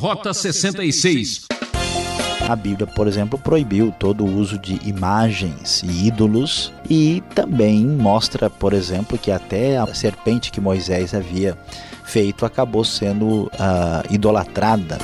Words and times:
Rota 0.00 0.32
66. 0.32 1.42
A 2.48 2.56
Bíblia, 2.56 2.86
por 2.86 3.06
exemplo, 3.06 3.38
proibiu 3.38 3.94
todo 3.98 4.24
o 4.24 4.34
uso 4.34 4.58
de 4.58 4.80
imagens 4.88 5.82
e 5.82 6.06
ídolos 6.06 6.72
e 6.88 7.22
também 7.34 7.84
mostra, 7.84 8.48
por 8.48 8.72
exemplo, 8.72 9.18
que 9.18 9.30
até 9.30 9.76
a 9.76 9.86
serpente 9.94 10.50
que 10.50 10.58
Moisés 10.58 11.12
havia 11.12 11.54
feito 12.02 12.46
acabou 12.46 12.82
sendo 12.82 13.42
uh, 13.48 13.50
idolatrada. 14.08 14.96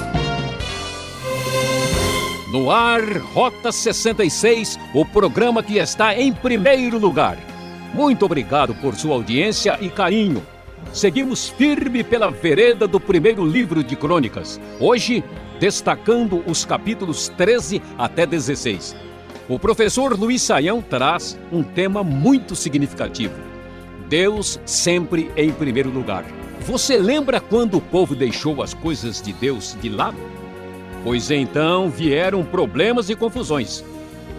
No 2.51 2.71
ar, 2.71 3.03
Rota 3.35 3.71
66, 3.71 4.79
o 4.95 5.05
programa 5.05 5.63
que 5.63 5.77
está 5.77 6.19
em 6.19 6.33
primeiro 6.33 6.99
lugar. 6.99 7.37
Muito 7.93 8.25
obrigado 8.25 8.75
por 8.77 8.95
sua 8.95 9.15
audiência 9.15 9.77
e 9.79 9.91
carinho. 9.91 10.43
Seguimos 10.97 11.51
firme 11.51 12.03
pela 12.03 12.31
vereda 12.31 12.89
do 12.89 12.99
primeiro 12.99 13.45
livro 13.45 13.85
de 13.85 13.95
Crônicas, 13.95 14.59
hoje 14.81 15.23
destacando 15.61 16.43
os 16.47 16.65
capítulos 16.65 17.29
13 17.37 17.83
até 17.99 18.25
16. 18.25 18.97
O 19.47 19.59
professor 19.59 20.19
Luiz 20.19 20.41
Saião 20.41 20.81
traz 20.81 21.39
um 21.53 21.63
tema 21.63 22.03
muito 22.03 22.57
significativo: 22.57 23.35
Deus 24.09 24.59
sempre 24.65 25.31
em 25.37 25.53
primeiro 25.53 25.91
lugar. 25.91 26.25
Você 26.61 26.97
lembra 26.97 27.43
quando 27.43 27.77
o 27.77 27.83
povo 27.83 28.15
deixou 28.15 28.63
as 28.63 28.73
coisas 28.73 29.21
de 29.21 29.35
Deus 29.35 29.77
de 29.79 29.91
lado? 29.91 30.17
Pois 31.05 31.31
então 31.31 31.91
vieram 31.91 32.43
problemas 32.43 33.11
e 33.11 33.15
confusões. 33.15 33.85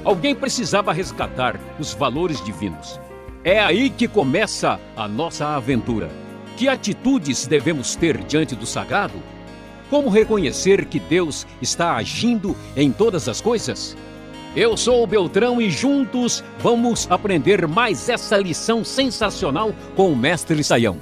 Alguém 0.03 0.33
precisava 0.33 0.91
resgatar 0.91 1.59
os 1.77 1.93
valores 1.93 2.43
divinos. 2.43 2.99
É 3.43 3.59
aí 3.59 3.91
que 3.91 4.07
começa 4.07 4.79
a 4.95 5.07
nossa 5.07 5.49
aventura. 5.49 6.25
Que 6.57 6.67
atitudes 6.67 7.45
devemos 7.45 7.95
ter 7.95 8.17
diante 8.17 8.55
do 8.55 8.65
sagrado? 8.65 9.21
Como 9.91 10.09
reconhecer 10.09 10.85
que 10.85 10.99
Deus 10.99 11.45
está 11.61 11.95
agindo 11.95 12.57
em 12.75 12.91
todas 12.91 13.29
as 13.29 13.39
coisas? 13.39 13.95
Eu 14.55 14.75
sou 14.75 15.03
o 15.03 15.07
Beltrão 15.07 15.61
e 15.61 15.69
juntos 15.69 16.43
vamos 16.57 17.05
aprender 17.11 17.67
mais 17.67 18.09
essa 18.09 18.37
lição 18.37 18.83
sensacional 18.83 19.71
com 19.95 20.11
o 20.11 20.15
Mestre 20.15 20.63
Saião. 20.63 20.97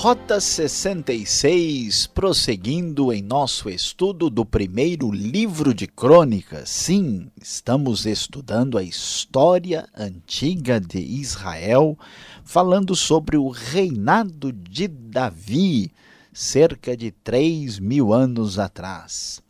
Rota 0.00 0.40
66, 0.40 2.06
prosseguindo 2.06 3.12
em 3.12 3.20
nosso 3.20 3.68
estudo 3.68 4.30
do 4.30 4.44
primeiro 4.46 5.10
livro 5.10 5.74
de 5.74 5.88
Crônicas. 5.88 6.68
Sim, 6.68 7.28
estamos 7.42 8.06
estudando 8.06 8.78
a 8.78 8.82
história 8.84 9.88
antiga 9.96 10.80
de 10.80 11.00
Israel, 11.00 11.98
falando 12.44 12.94
sobre 12.94 13.36
o 13.36 13.48
reinado 13.48 14.52
de 14.52 14.86
Davi, 14.86 15.90
cerca 16.32 16.96
de 16.96 17.10
três 17.10 17.80
mil 17.80 18.12
anos 18.12 18.56
atrás. 18.56 19.42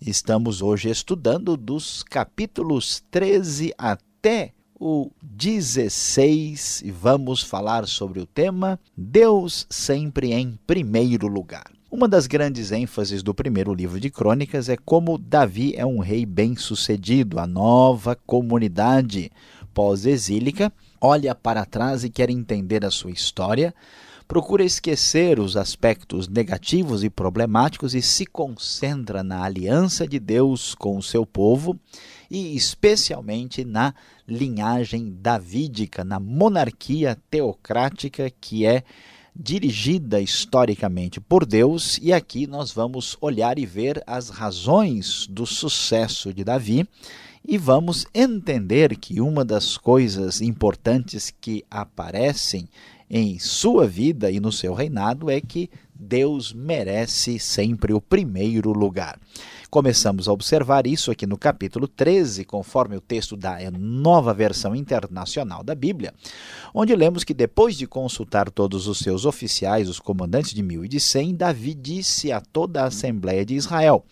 Estamos 0.00 0.62
hoje 0.62 0.88
estudando 0.88 1.58
dos 1.58 2.02
capítulos 2.02 3.04
13 3.10 3.74
até 3.76 4.54
o 4.80 5.10
16 5.22 6.80
e 6.82 6.90
vamos 6.90 7.42
falar 7.42 7.86
sobre 7.86 8.18
o 8.18 8.24
tema 8.24 8.80
Deus 8.96 9.66
sempre 9.68 10.32
em 10.32 10.58
primeiro 10.66 11.26
lugar. 11.28 11.70
Uma 11.90 12.08
das 12.08 12.26
grandes 12.26 12.72
ênfases 12.72 13.22
do 13.22 13.34
primeiro 13.34 13.74
livro 13.74 14.00
de 14.00 14.08
Crônicas 14.08 14.70
é 14.70 14.78
como 14.78 15.18
Davi 15.18 15.74
é 15.76 15.84
um 15.84 15.98
rei 15.98 16.24
bem-sucedido. 16.24 17.38
A 17.38 17.46
nova 17.46 18.16
comunidade 18.16 19.30
pós-exílica 19.74 20.72
olha 20.98 21.34
para 21.34 21.66
trás 21.66 22.02
e 22.02 22.08
quer 22.08 22.30
entender 22.30 22.82
a 22.84 22.90
sua 22.90 23.10
história, 23.10 23.74
procura 24.26 24.64
esquecer 24.64 25.38
os 25.38 25.56
aspectos 25.56 26.26
negativos 26.26 27.04
e 27.04 27.10
problemáticos 27.10 27.94
e 27.94 28.00
se 28.00 28.24
concentra 28.24 29.22
na 29.22 29.42
aliança 29.44 30.06
de 30.06 30.18
Deus 30.18 30.74
com 30.74 30.96
o 30.96 31.02
seu 31.02 31.26
povo 31.26 31.78
e 32.30 32.54
especialmente 32.54 33.64
na 33.64 33.92
linhagem 34.26 35.16
davídica, 35.20 36.04
na 36.04 36.20
monarquia 36.20 37.18
teocrática 37.28 38.30
que 38.40 38.64
é 38.64 38.84
dirigida 39.34 40.20
historicamente 40.20 41.20
por 41.20 41.44
Deus, 41.44 41.98
e 42.02 42.12
aqui 42.12 42.46
nós 42.46 42.72
vamos 42.72 43.16
olhar 43.20 43.58
e 43.58 43.66
ver 43.66 44.02
as 44.06 44.28
razões 44.28 45.26
do 45.26 45.46
sucesso 45.46 46.32
de 46.32 46.44
Davi 46.44 46.86
e 47.46 47.56
vamos 47.56 48.06
entender 48.14 48.96
que 48.96 49.20
uma 49.20 49.44
das 49.44 49.76
coisas 49.76 50.40
importantes 50.40 51.32
que 51.40 51.64
aparecem 51.70 52.68
em 53.08 53.38
sua 53.38 53.86
vida 53.86 54.30
e 54.30 54.38
no 54.38 54.52
seu 54.52 54.74
reinado 54.74 55.30
é 55.30 55.40
que 55.40 55.70
Deus 56.00 56.54
merece 56.54 57.38
sempre 57.38 57.92
o 57.92 58.00
primeiro 58.00 58.72
lugar. 58.72 59.18
Começamos 59.68 60.26
a 60.26 60.32
observar 60.32 60.86
isso 60.86 61.10
aqui 61.10 61.26
no 61.26 61.36
capítulo 61.36 61.86
13, 61.86 62.44
conforme 62.44 62.96
o 62.96 63.00
texto 63.00 63.36
da 63.36 63.58
nova 63.70 64.32
versão 64.32 64.74
internacional 64.74 65.62
da 65.62 65.74
Bíblia, 65.74 66.14
onde 66.74 66.96
lemos 66.96 67.22
que 67.22 67.34
depois 67.34 67.76
de 67.76 67.86
consultar 67.86 68.50
todos 68.50 68.88
os 68.88 68.98
seus 68.98 69.26
oficiais, 69.26 69.88
os 69.88 70.00
comandantes 70.00 70.54
de 70.54 70.62
mil 70.62 70.84
e 70.84 70.88
de 70.88 70.98
cem, 70.98 71.34
Davi 71.34 71.74
disse 71.74 72.32
a 72.32 72.40
toda 72.40 72.82
a 72.82 72.86
Assembleia 72.86 73.44
de 73.44 73.54
Israel: 73.54 74.04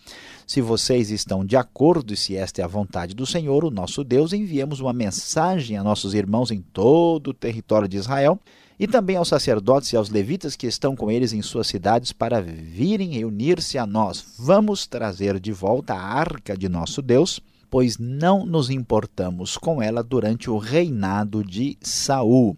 Se 0.45 0.61
vocês 0.61 1.09
estão 1.09 1.43
de 1.43 1.57
acordo 1.57 2.13
e 2.13 2.17
se 2.17 2.37
esta 2.37 2.61
é 2.61 2.63
a 2.63 2.67
vontade 2.67 3.15
do 3.15 3.25
Senhor, 3.25 3.65
o 3.65 3.71
nosso 3.71 4.03
Deus, 4.03 4.31
enviemos 4.31 4.79
uma 4.79 4.93
mensagem 4.93 5.75
a 5.75 5.83
nossos 5.83 6.13
irmãos 6.13 6.51
em 6.51 6.61
todo 6.61 7.31
o 7.31 7.33
território 7.33 7.87
de 7.87 7.97
Israel 7.97 8.39
e 8.79 8.87
também 8.87 9.17
aos 9.17 9.27
sacerdotes 9.27 9.91
e 9.91 9.97
aos 9.97 10.09
levitas 10.09 10.55
que 10.55 10.65
estão 10.65 10.95
com 10.95 11.11
eles 11.11 11.33
em 11.33 11.41
suas 11.41 11.67
cidades 11.67 12.13
para 12.13 12.41
virem 12.41 13.09
reunir-se 13.09 13.77
a 13.77 13.85
nós. 13.85 14.23
Vamos 14.39 14.87
trazer 14.87 15.37
de 15.37 15.51
volta 15.51 15.93
a 15.93 16.01
arca 16.01 16.57
de 16.57 16.69
nosso 16.69 17.01
Deus, 17.01 17.41
pois 17.69 17.97
não 17.97 18.45
nos 18.45 18.69
importamos 18.69 19.57
com 19.57 19.81
ela 19.81 20.01
durante 20.01 20.49
o 20.49 20.57
reinado 20.57 21.43
de 21.43 21.77
Saul. 21.81 22.57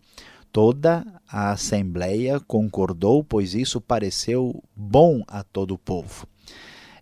Toda 0.52 1.04
a 1.28 1.52
assembleia 1.54 2.40
concordou, 2.40 3.24
pois 3.24 3.56
isso 3.56 3.82
pareceu 3.82 4.64
bom 4.76 5.24
a 5.28 5.44
todo 5.44 5.74
o 5.74 5.78
povo. 5.78 6.28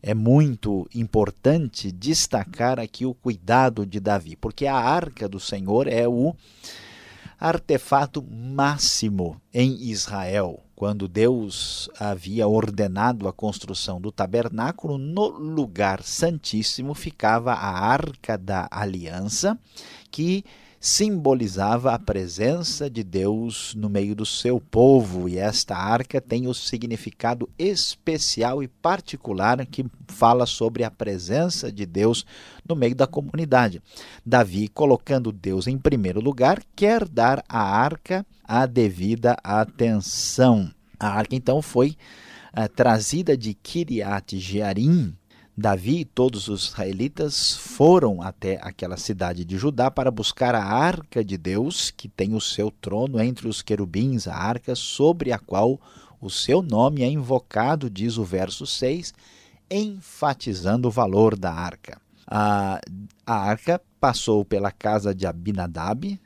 É 0.01 0.13
muito 0.13 0.87
importante 0.95 1.91
destacar 1.91 2.79
aqui 2.79 3.05
o 3.05 3.13
cuidado 3.13 3.85
de 3.85 3.99
Davi, 3.99 4.37
porque 4.37 4.65
a 4.65 4.75
arca 4.75 5.27
do 5.27 5.41
Senhor 5.41 5.87
é 5.87 6.07
o 6.07 6.33
artefato 7.39 8.21
máximo 8.21 9.39
em 9.53 9.89
Israel. 9.89 10.63
Quando 10.75 11.07
Deus 11.07 11.89
havia 11.99 12.47
ordenado 12.47 13.27
a 13.27 13.33
construção 13.33 13.99
do 13.99 14.11
tabernáculo, 14.11 14.97
no 14.97 15.27
lugar 15.27 16.01
santíssimo 16.03 16.93
ficava 16.93 17.53
a 17.53 17.79
arca 17.79 18.37
da 18.37 18.67
aliança, 18.71 19.57
que 20.09 20.43
simbolizava 20.79 21.93
a 21.93 21.99
presença 21.99 22.89
de 22.89 23.03
Deus 23.03 23.75
no 23.75 23.89
meio 23.89 24.15
do 24.15 24.25
seu 24.25 24.61
povo, 24.61 25.27
e 25.27 25.37
esta 25.37 25.75
arca 25.75 26.21
tem 26.21 26.47
o 26.47 26.53
significado 26.53 27.49
especial 27.59 28.63
e 28.63 28.67
particular 28.67 29.65
que 29.65 29.85
fala 30.07 30.45
sobre 30.45 30.83
a 30.83 30.91
presença 30.91 31.71
de 31.71 31.85
Deus 31.85 32.25
no 32.67 32.75
meio 32.75 32.95
da 32.95 33.05
comunidade. 33.05 33.81
Davi, 34.25 34.69
colocando 34.69 35.31
Deus 35.31 35.67
em 35.67 35.77
primeiro 35.77 36.21
lugar, 36.21 36.61
quer 36.75 37.07
dar 37.07 37.43
à 37.49 37.61
arca 37.61 38.25
a 38.43 38.65
devida 38.65 39.35
atenção. 39.43 40.71
A 40.97 41.09
arca 41.09 41.35
então 41.35 41.61
foi 41.61 41.97
uh, 42.53 42.69
trazida 42.73 43.37
de 43.37 43.53
Kiriat 43.53 44.37
Jearim, 44.39 45.13
Davi 45.59 45.99
e 45.99 46.05
todos 46.05 46.47
os 46.47 46.69
israelitas 46.69 47.53
foram 47.57 48.21
até 48.21 48.57
aquela 48.61 48.95
cidade 48.95 49.43
de 49.43 49.57
Judá 49.57 49.91
para 49.91 50.09
buscar 50.09 50.55
a 50.55 50.63
arca 50.63 51.23
de 51.23 51.37
Deus, 51.37 51.91
que 51.91 52.07
tem 52.07 52.33
o 52.33 52.39
seu 52.39 52.71
trono 52.71 53.21
entre 53.21 53.45
os 53.45 53.61
querubins, 53.61 54.25
a 54.25 54.35
arca 54.35 54.73
sobre 54.73 55.33
a 55.33 55.37
qual 55.37 55.77
o 56.21 56.29
seu 56.29 56.61
nome 56.61 57.03
é 57.03 57.09
invocado, 57.09 57.89
diz 57.89 58.17
o 58.17 58.23
verso 58.23 58.65
6, 58.65 59.13
enfatizando 59.69 60.87
o 60.87 60.91
valor 60.91 61.37
da 61.37 61.51
arca. 61.51 61.99
A, 62.25 62.79
a 63.25 63.35
arca 63.35 63.81
passou 63.99 64.45
pela 64.45 64.71
casa 64.71 65.13
de 65.13 65.27
Abinadab, 65.27 66.17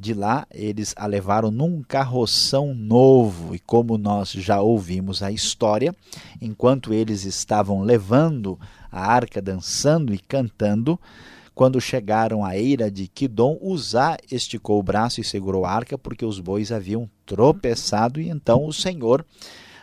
de 0.00 0.14
lá 0.14 0.46
eles 0.50 0.94
a 0.96 1.06
levaram 1.06 1.50
num 1.50 1.80
carroção 1.80 2.74
novo, 2.74 3.54
e 3.54 3.58
como 3.60 3.96
nós 3.96 4.32
já 4.32 4.60
ouvimos 4.60 5.22
a 5.22 5.30
história, 5.30 5.94
enquanto 6.40 6.92
eles 6.92 7.24
estavam 7.24 7.82
levando 7.82 8.58
a 8.90 9.04
arca 9.12 9.40
dançando 9.40 10.14
e 10.14 10.18
cantando. 10.18 10.98
Quando 11.54 11.80
chegaram 11.80 12.44
à 12.44 12.56
eira 12.56 12.90
de 12.90 13.06
Quidom, 13.06 13.58
Uzá 13.60 14.16
esticou 14.30 14.78
o 14.78 14.82
braço 14.82 15.20
e 15.20 15.24
segurou 15.24 15.64
a 15.64 15.70
arca, 15.70 15.98
porque 15.98 16.24
os 16.24 16.40
bois 16.40 16.72
haviam 16.72 17.08
tropeçado, 17.26 18.20
e 18.20 18.28
então 18.28 18.64
o 18.64 18.72
Senhor 18.72 19.24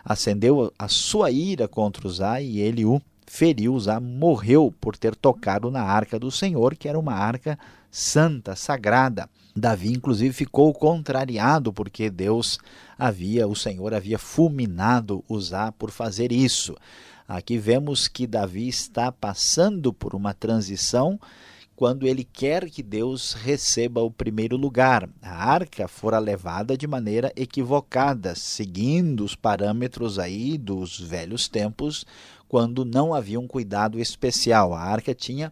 acendeu 0.04 0.74
a 0.80 0.88
sua 0.88 1.30
ira 1.30 1.68
contra 1.68 2.08
Uzá 2.08 2.42
e 2.42 2.60
ele 2.60 2.86
o 2.86 3.02
feriu. 3.28 3.76
Uzá 3.76 4.00
morreu 4.00 4.74
por 4.80 4.98
ter 4.98 5.16
tocado 5.16 5.70
na 5.70 5.84
arca 5.84 6.18
do 6.18 6.32
Senhor, 6.32 6.76
que 6.76 6.88
era 6.88 6.98
uma 6.98 7.14
arca 7.14 7.60
santa, 7.92 8.56
sagrada. 8.56 9.30
Davi, 9.56 9.92
inclusive, 9.92 10.34
ficou 10.34 10.74
contrariado 10.74 11.74
porque 11.74 12.10
Deus 12.10 12.60
havia, 12.98 13.48
o 13.48 13.56
Senhor 13.56 13.94
havia 13.94 14.18
fulminado 14.18 15.24
Uzá 15.28 15.72
por 15.72 15.92
fazer 15.92 16.32
isso. 16.32 16.76
Aqui 17.28 17.58
vemos 17.58 18.08
que 18.08 18.26
Davi 18.26 18.70
está 18.70 19.12
passando 19.12 19.92
por 19.92 20.16
uma 20.16 20.34
transição 20.34 21.20
quando 21.76 22.08
ele 22.08 22.24
quer 22.24 22.70
que 22.70 22.82
Deus 22.82 23.34
receba 23.34 24.02
o 24.02 24.10
primeiro 24.10 24.56
lugar. 24.56 25.10
A 25.22 25.52
arca 25.52 25.90
fora 25.90 26.20
levada 26.20 26.78
de 26.78 26.88
maneira 26.88 27.32
equivocada, 27.36 28.34
seguindo 28.34 29.26
os 29.26 29.36
parâmetros 29.36 30.18
aí 30.18 30.58
dos 30.58 31.00
velhos 31.00 31.50
tempos, 31.50 32.06
quando 32.48 32.86
não 32.86 33.14
havia 33.14 33.40
um 33.40 33.48
cuidado 33.48 34.00
especial. 34.00 34.74
A 34.74 34.80
arca 34.82 35.14
tinha 35.14 35.52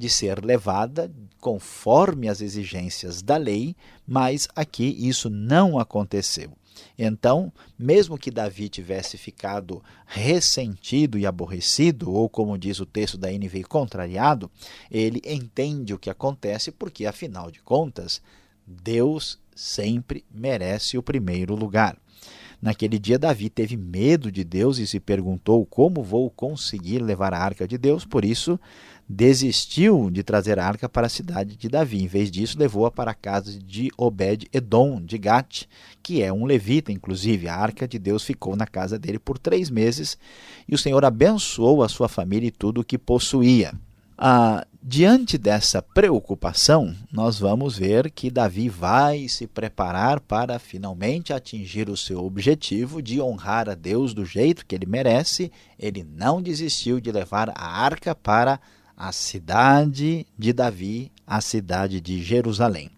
de 0.00 0.08
ser 0.08 0.42
levada 0.42 1.12
conforme 1.38 2.26
as 2.26 2.40
exigências 2.40 3.20
da 3.20 3.36
lei, 3.36 3.76
mas 4.06 4.48
aqui 4.56 4.96
isso 4.98 5.28
não 5.28 5.78
aconteceu. 5.78 6.52
Então, 6.98 7.52
mesmo 7.78 8.16
que 8.16 8.30
Davi 8.30 8.70
tivesse 8.70 9.18
ficado 9.18 9.82
ressentido 10.06 11.18
e 11.18 11.26
aborrecido, 11.26 12.10
ou 12.10 12.30
como 12.30 12.56
diz 12.56 12.80
o 12.80 12.86
texto 12.86 13.18
da 13.18 13.30
NVI, 13.30 13.62
contrariado, 13.64 14.50
ele 14.90 15.20
entende 15.22 15.92
o 15.92 15.98
que 15.98 16.08
acontece 16.08 16.72
porque, 16.72 17.04
afinal 17.04 17.50
de 17.50 17.60
contas, 17.60 18.22
Deus 18.66 19.38
sempre 19.54 20.24
merece 20.30 20.96
o 20.96 21.02
primeiro 21.02 21.54
lugar. 21.54 21.98
Naquele 22.62 22.98
dia, 22.98 23.18
Davi 23.18 23.50
teve 23.50 23.76
medo 23.76 24.30
de 24.30 24.44
Deus 24.44 24.78
e 24.78 24.86
se 24.86 25.00
perguntou 25.00 25.64
como 25.66 26.02
vou 26.02 26.30
conseguir 26.30 27.00
levar 27.00 27.34
a 27.34 27.38
arca 27.38 27.66
de 27.66 27.76
Deus, 27.76 28.04
por 28.06 28.24
isso 28.24 28.58
desistiu 29.12 30.08
de 30.08 30.22
trazer 30.22 30.60
a 30.60 30.64
arca 30.64 30.88
para 30.88 31.08
a 31.08 31.10
cidade 31.10 31.56
de 31.56 31.68
Davi. 31.68 32.04
Em 32.04 32.06
vez 32.06 32.30
disso, 32.30 32.56
levou-a 32.56 32.92
para 32.92 33.10
a 33.10 33.14
casa 33.14 33.58
de 33.58 33.90
Obed-Edom, 33.98 35.02
de 35.02 35.18
Gate, 35.18 35.64
que 36.00 36.22
é 36.22 36.32
um 36.32 36.44
levita, 36.44 36.92
inclusive. 36.92 37.48
A 37.48 37.56
arca 37.56 37.88
de 37.88 37.98
Deus 37.98 38.22
ficou 38.22 38.54
na 38.54 38.68
casa 38.68 38.96
dele 39.00 39.18
por 39.18 39.36
três 39.36 39.68
meses 39.68 40.16
e 40.68 40.76
o 40.76 40.78
Senhor 40.78 41.04
abençoou 41.04 41.82
a 41.82 41.88
sua 41.88 42.08
família 42.08 42.46
e 42.46 42.52
tudo 42.52 42.82
o 42.82 42.84
que 42.84 42.96
possuía. 42.96 43.72
Ah, 44.16 44.64
diante 44.80 45.36
dessa 45.36 45.82
preocupação, 45.82 46.94
nós 47.10 47.38
vamos 47.38 47.76
ver 47.76 48.12
que 48.12 48.30
Davi 48.30 48.68
vai 48.68 49.26
se 49.26 49.46
preparar 49.46 50.20
para 50.20 50.58
finalmente 50.60 51.32
atingir 51.32 51.90
o 51.90 51.96
seu 51.96 52.24
objetivo 52.24 53.02
de 53.02 53.20
honrar 53.20 53.68
a 53.68 53.74
Deus 53.74 54.14
do 54.14 54.24
jeito 54.24 54.64
que 54.64 54.74
ele 54.74 54.86
merece. 54.86 55.50
Ele 55.76 56.04
não 56.04 56.40
desistiu 56.40 57.00
de 57.00 57.10
levar 57.10 57.50
a 57.56 57.82
arca 57.82 58.14
para 58.14 58.52
a 58.54 58.60
cidade 59.12 60.26
de 60.38 60.52
Davi, 60.52 61.10
a 61.26 61.40
cidade 61.40 62.00
de 62.00 62.22
Jerusalém. 62.22 62.90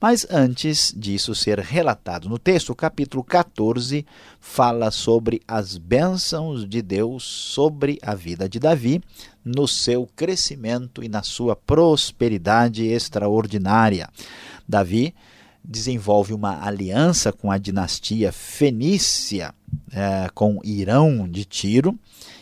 Mas 0.00 0.26
antes 0.30 0.94
disso 0.96 1.34
ser 1.34 1.58
relatado 1.58 2.28
no 2.28 2.38
texto, 2.38 2.70
o 2.70 2.74
capítulo 2.74 3.24
14 3.24 4.06
fala 4.40 4.92
sobre 4.92 5.42
as 5.46 5.76
bênçãos 5.76 6.68
de 6.68 6.80
Deus 6.80 7.24
sobre 7.24 7.98
a 8.00 8.14
vida 8.14 8.48
de 8.48 8.60
Davi, 8.60 9.02
no 9.44 9.66
seu 9.66 10.08
crescimento 10.14 11.02
e 11.02 11.08
na 11.08 11.24
sua 11.24 11.56
prosperidade 11.56 12.86
extraordinária. 12.86 14.08
Davi 14.68 15.14
desenvolve 15.64 16.32
uma 16.32 16.64
aliança 16.64 17.32
com 17.32 17.50
a 17.50 17.58
dinastia 17.58 18.30
fenícia, 18.30 19.52
é, 19.92 20.28
com 20.32 20.60
Irão 20.62 21.28
de 21.28 21.44
Tiro, 21.44 21.98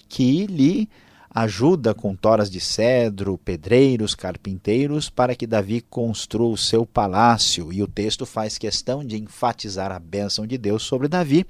que 0.08 0.46
lhe 0.46 0.88
ajuda 1.36 1.92
com 1.92 2.16
toras 2.16 2.50
de 2.50 2.58
cedro, 2.58 3.36
pedreiros, 3.36 4.14
carpinteiros, 4.14 5.10
para 5.10 5.34
que 5.34 5.46
Davi 5.46 5.82
construa 5.82 6.48
o 6.48 6.56
seu 6.56 6.86
palácio. 6.86 7.70
E 7.70 7.82
o 7.82 7.86
texto 7.86 8.24
faz 8.24 8.56
questão 8.56 9.04
de 9.04 9.18
enfatizar 9.18 9.92
a 9.92 9.98
bênção 9.98 10.46
de 10.46 10.56
Deus 10.56 10.82
sobre 10.82 11.08
Davi. 11.08 11.44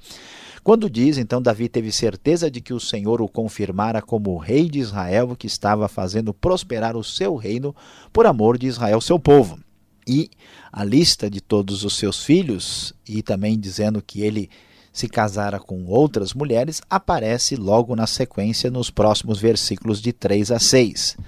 Quando 0.64 0.90
diz, 0.90 1.18
então, 1.18 1.40
Davi 1.40 1.68
teve 1.68 1.92
certeza 1.92 2.50
de 2.50 2.60
que 2.60 2.74
o 2.74 2.80
Senhor 2.80 3.22
o 3.22 3.28
confirmara 3.28 4.02
como 4.02 4.36
rei 4.38 4.68
de 4.68 4.80
Israel, 4.80 5.36
que 5.38 5.46
estava 5.46 5.86
fazendo 5.86 6.34
prosperar 6.34 6.96
o 6.96 7.04
seu 7.04 7.36
reino 7.36 7.72
por 8.12 8.26
amor 8.26 8.58
de 8.58 8.66
Israel, 8.66 9.00
seu 9.00 9.20
povo. 9.20 9.56
E 10.04 10.28
a 10.72 10.82
lista 10.82 11.30
de 11.30 11.40
todos 11.40 11.84
os 11.84 11.96
seus 11.96 12.24
filhos, 12.24 12.92
e 13.08 13.22
também 13.22 13.56
dizendo 13.56 14.02
que 14.02 14.22
ele 14.22 14.50
se 14.96 15.08
casara 15.08 15.60
com 15.60 15.84
outras 15.84 16.32
mulheres, 16.32 16.80
aparece 16.88 17.54
logo 17.54 17.94
na 17.94 18.06
sequência 18.06 18.70
nos 18.70 18.90
próximos 18.90 19.38
versículos 19.38 20.00
de 20.00 20.10
3 20.10 20.52
a 20.52 20.58
6. 20.58 21.18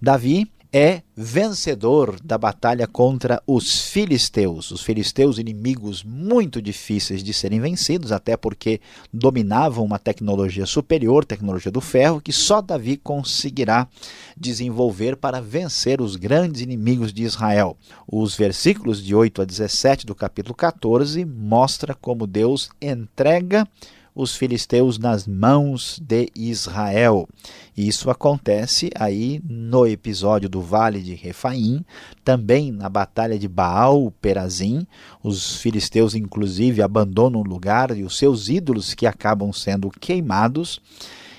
Davi 0.00 0.50
é 0.72 1.02
vencedor 1.16 2.18
da 2.22 2.38
batalha 2.38 2.86
contra 2.86 3.42
os 3.46 3.90
filisteus. 3.90 4.70
Os 4.70 4.82
filisteus, 4.82 5.38
inimigos 5.38 6.04
muito 6.04 6.62
difíceis 6.62 7.22
de 7.24 7.32
serem 7.32 7.60
vencidos, 7.60 8.12
até 8.12 8.36
porque 8.36 8.80
dominavam 9.12 9.84
uma 9.84 9.98
tecnologia 9.98 10.64
superior, 10.66 11.24
tecnologia 11.24 11.72
do 11.72 11.80
ferro, 11.80 12.20
que 12.20 12.32
só 12.32 12.62
Davi 12.62 12.96
conseguirá 12.96 13.88
desenvolver 14.36 15.16
para 15.16 15.40
vencer 15.40 16.00
os 16.00 16.14
grandes 16.14 16.60
inimigos 16.60 17.12
de 17.12 17.24
Israel. 17.24 17.76
Os 18.06 18.36
versículos 18.36 19.02
de 19.02 19.14
8 19.14 19.42
a 19.42 19.44
17 19.44 20.06
do 20.06 20.14
capítulo 20.14 20.54
14 20.54 21.24
mostra 21.24 21.94
como 21.94 22.26
Deus 22.26 22.70
entrega 22.80 23.66
os 24.14 24.34
filisteus 24.34 24.98
nas 24.98 25.26
mãos 25.26 26.00
de 26.02 26.30
Israel. 26.34 27.28
Isso 27.76 28.10
acontece 28.10 28.90
aí 28.94 29.40
no 29.48 29.86
episódio 29.86 30.48
do 30.48 30.60
Vale 30.60 31.00
de 31.00 31.14
Refaim, 31.14 31.84
também 32.24 32.70
na 32.72 32.88
batalha 32.88 33.38
de 33.38 33.48
Baal 33.48 34.12
Perazim. 34.20 34.86
Os 35.22 35.56
filisteus, 35.56 36.14
inclusive, 36.14 36.82
abandonam 36.82 37.40
o 37.40 37.44
lugar 37.44 37.96
e 37.96 38.02
os 38.02 38.18
seus 38.18 38.48
ídolos 38.48 38.94
que 38.94 39.06
acabam 39.06 39.52
sendo 39.52 39.90
queimados. 39.90 40.80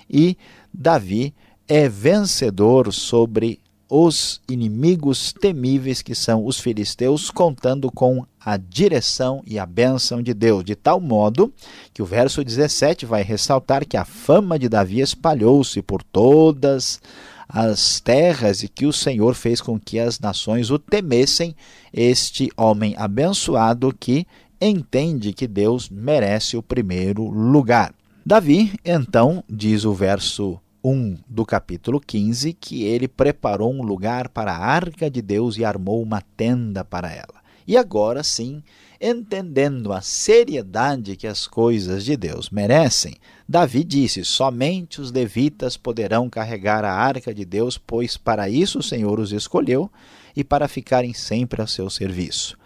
E 0.10 0.38
Davi 0.74 1.34
é 1.68 1.88
vencedor 1.88 2.92
sobre 2.94 3.60
os 3.94 4.42
inimigos 4.50 5.34
temíveis 5.34 6.02
que 6.02 6.16
são 6.16 6.46
os 6.46 6.58
filisteus, 6.60 7.30
contando 7.30 7.92
com 7.92 8.26
a 8.44 8.58
direção 8.58 9.44
e 9.46 9.60
a 9.60 9.66
bênção 9.66 10.22
de 10.22 10.34
Deus, 10.34 10.64
de 10.64 10.76
tal 10.76 11.00
modo 11.00 11.54
que 11.94 12.02
o 12.02 12.06
verso 12.06 12.44
17 12.44 13.06
vai 13.06 13.22
ressaltar 13.22 13.86
que 13.86 13.96
a 13.96 14.04
fama 14.04 14.58
de 14.58 14.68
Davi 14.68 15.00
espalhou-se 15.00 15.82
por 15.82 16.02
todas 16.04 17.00
as 17.48 18.00
terras 18.00 18.64
e 18.64 18.68
que 18.68 18.86
o 18.86 18.94
Senhor 18.94 19.36
fez 19.36 19.62
com 19.62 19.80
que 19.80 20.00
as 20.00 20.20
nações 20.20 20.72
o 20.72 20.80
temessem, 20.80 21.56
este 21.94 22.50
homem 22.58 22.96
abençoado 22.98 23.94
que 23.98 24.26
entende 24.60 25.34
que 25.34 25.48
Deus 25.48 25.90
merece 25.90 26.56
o 26.56 26.64
primeiro 26.64 27.28
lugar. 27.30 27.94
Davi, 28.26 28.74
então, 28.86 29.44
diz 29.50 29.84
o 29.84 29.94
verso 29.94 30.60
1 30.84 31.18
do 31.28 31.46
capítulo 31.46 32.00
15 32.00 32.54
que 32.54 32.84
ele 32.84 33.08
preparou 33.08 33.74
um 33.74 33.82
lugar 33.82 34.30
para 34.30 34.54
a 34.54 34.66
arca 34.66 35.10
de 35.10 35.22
Deus 35.22 35.58
e 35.58 35.66
armou 35.66 36.02
uma 36.02 36.22
tenda 36.22 36.86
para 36.86 37.12
ela. 37.12 37.41
E 37.68 37.78
agora 37.78 38.24
sim, 38.24 38.64
entendendo 39.00 39.92
a 39.92 40.02
seriedade 40.02 41.16
que 41.16 41.28
as 41.28 41.48
coisas 41.48 42.06
de 42.06 42.16
Deus 42.16 42.50
merecem, 42.50 43.16
Davi 43.48 43.84
disse: 43.84 44.24
Somente 44.24 45.02
os 45.02 45.12
levitas 45.12 45.78
poderão 45.78 46.30
carregar 46.30 46.86
a 46.86 46.94
arca 46.94 47.34
de 47.34 47.46
Deus, 47.46 47.78
pois 47.78 48.18
para 48.18 48.50
isso 48.50 48.80
o 48.80 48.84
Senhor 48.84 49.20
os 49.20 49.32
escolheu 49.32 49.92
e 50.36 50.44
para 50.44 50.68
ficarem 50.68 51.14
sempre 51.14 51.62
a 51.62 51.68
seu 51.68 51.90
serviço. 51.90 52.58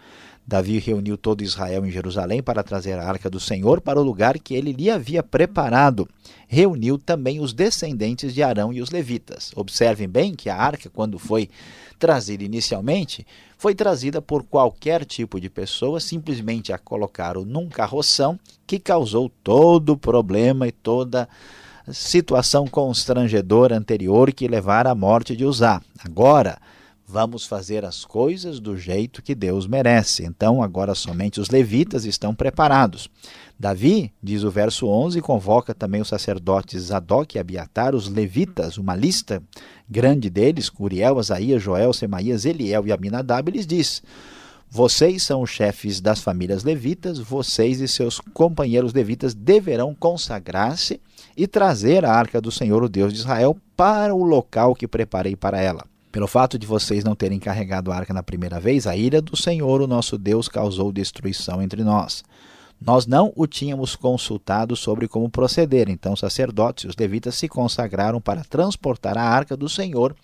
Davi 0.48 0.78
reuniu 0.78 1.18
todo 1.18 1.42
Israel 1.42 1.84
em 1.84 1.90
Jerusalém 1.90 2.40
para 2.40 2.62
trazer 2.62 2.92
a 2.92 3.04
arca 3.04 3.28
do 3.28 3.40
Senhor 3.40 3.80
para 3.80 3.98
o 3.98 4.04
lugar 4.04 4.38
que 4.38 4.54
ele 4.54 4.70
lhe 4.70 4.88
havia 4.88 5.20
preparado. 5.20 6.08
Reuniu 6.46 6.98
também 6.98 7.40
os 7.40 7.52
descendentes 7.52 8.32
de 8.32 8.44
Arão 8.44 8.72
e 8.72 8.80
os 8.80 8.90
levitas. 8.90 9.50
Observem 9.56 10.08
bem 10.08 10.36
que 10.36 10.48
a 10.48 10.54
arca, 10.54 10.88
quando 10.88 11.18
foi 11.18 11.50
trazida 11.98 12.44
inicialmente, 12.44 13.26
foi 13.58 13.74
trazida 13.74 14.20
por 14.20 14.42
qualquer 14.42 15.04
tipo 15.04 15.40
de 15.40 15.48
pessoa, 15.48 15.98
simplesmente 15.98 16.72
a 16.72 16.78
colocaram 16.78 17.44
num 17.44 17.68
carroção 17.68 18.38
que 18.66 18.78
causou 18.78 19.30
todo 19.42 19.90
o 19.90 19.96
problema 19.96 20.68
e 20.68 20.72
toda 20.72 21.28
situação 21.92 22.66
constrangedora 22.66 23.76
anterior 23.76 24.32
que 24.32 24.48
levara 24.48 24.90
à 24.90 24.94
morte 24.94 25.36
de 25.36 25.44
Uzá. 25.44 25.80
Agora, 26.04 26.58
Vamos 27.08 27.46
fazer 27.46 27.84
as 27.84 28.04
coisas 28.04 28.58
do 28.58 28.76
jeito 28.76 29.22
que 29.22 29.32
Deus 29.32 29.64
merece. 29.68 30.24
Então, 30.24 30.60
agora 30.60 30.92
somente 30.92 31.40
os 31.40 31.50
levitas 31.50 32.04
estão 32.04 32.34
preparados. 32.34 33.08
Davi, 33.56 34.12
diz 34.20 34.42
o 34.42 34.50
verso 34.50 34.88
11, 34.88 35.20
convoca 35.20 35.72
também 35.72 36.00
os 36.00 36.08
sacerdotes 36.08 36.82
Zadok 36.82 37.36
e 37.36 37.38
Abiatar, 37.38 37.94
os 37.94 38.08
levitas, 38.08 38.76
uma 38.76 38.96
lista 38.96 39.40
grande 39.88 40.28
deles, 40.28 40.68
Uriel, 40.80 41.20
Asaías, 41.20 41.62
Joel, 41.62 41.92
Semaías, 41.92 42.44
Eliel 42.44 42.84
e 42.88 42.92
Aminadab, 42.92 43.52
lhes 43.52 43.68
diz: 43.68 44.02
Vocês 44.68 45.22
são 45.22 45.42
os 45.42 45.50
chefes 45.50 46.00
das 46.00 46.20
famílias 46.20 46.64
levitas, 46.64 47.20
vocês 47.20 47.80
e 47.80 47.86
seus 47.86 48.18
companheiros 48.34 48.92
levitas 48.92 49.32
deverão 49.32 49.94
consagrar-se 49.94 51.00
e 51.36 51.46
trazer 51.46 52.04
a 52.04 52.12
arca 52.12 52.40
do 52.40 52.50
Senhor, 52.50 52.82
o 52.82 52.88
Deus 52.88 53.12
de 53.12 53.20
Israel, 53.20 53.56
para 53.76 54.12
o 54.12 54.24
local 54.24 54.74
que 54.74 54.88
preparei 54.88 55.36
para 55.36 55.60
ela. 55.60 55.84
Pelo 56.16 56.26
fato 56.26 56.58
de 56.58 56.66
vocês 56.66 57.04
não 57.04 57.14
terem 57.14 57.38
carregado 57.38 57.92
a 57.92 57.94
arca 57.94 58.14
na 58.14 58.22
primeira 58.22 58.58
vez, 58.58 58.86
a 58.86 58.96
ira 58.96 59.20
do 59.20 59.36
Senhor, 59.36 59.82
o 59.82 59.86
nosso 59.86 60.16
Deus, 60.16 60.48
causou 60.48 60.90
destruição 60.90 61.60
entre 61.60 61.84
nós. 61.84 62.24
Nós 62.80 63.06
não 63.06 63.34
o 63.36 63.46
tínhamos 63.46 63.94
consultado 63.94 64.74
sobre 64.74 65.08
como 65.08 65.28
proceder, 65.28 65.90
então 65.90 66.14
os 66.14 66.20
sacerdotes 66.20 66.84
e 66.84 66.86
os 66.86 66.96
levitas 66.96 67.34
se 67.34 67.46
consagraram 67.48 68.18
para 68.18 68.42
transportar 68.42 69.18
a 69.18 69.24
arca 69.24 69.54
do 69.54 69.68
Senhor, 69.68 70.16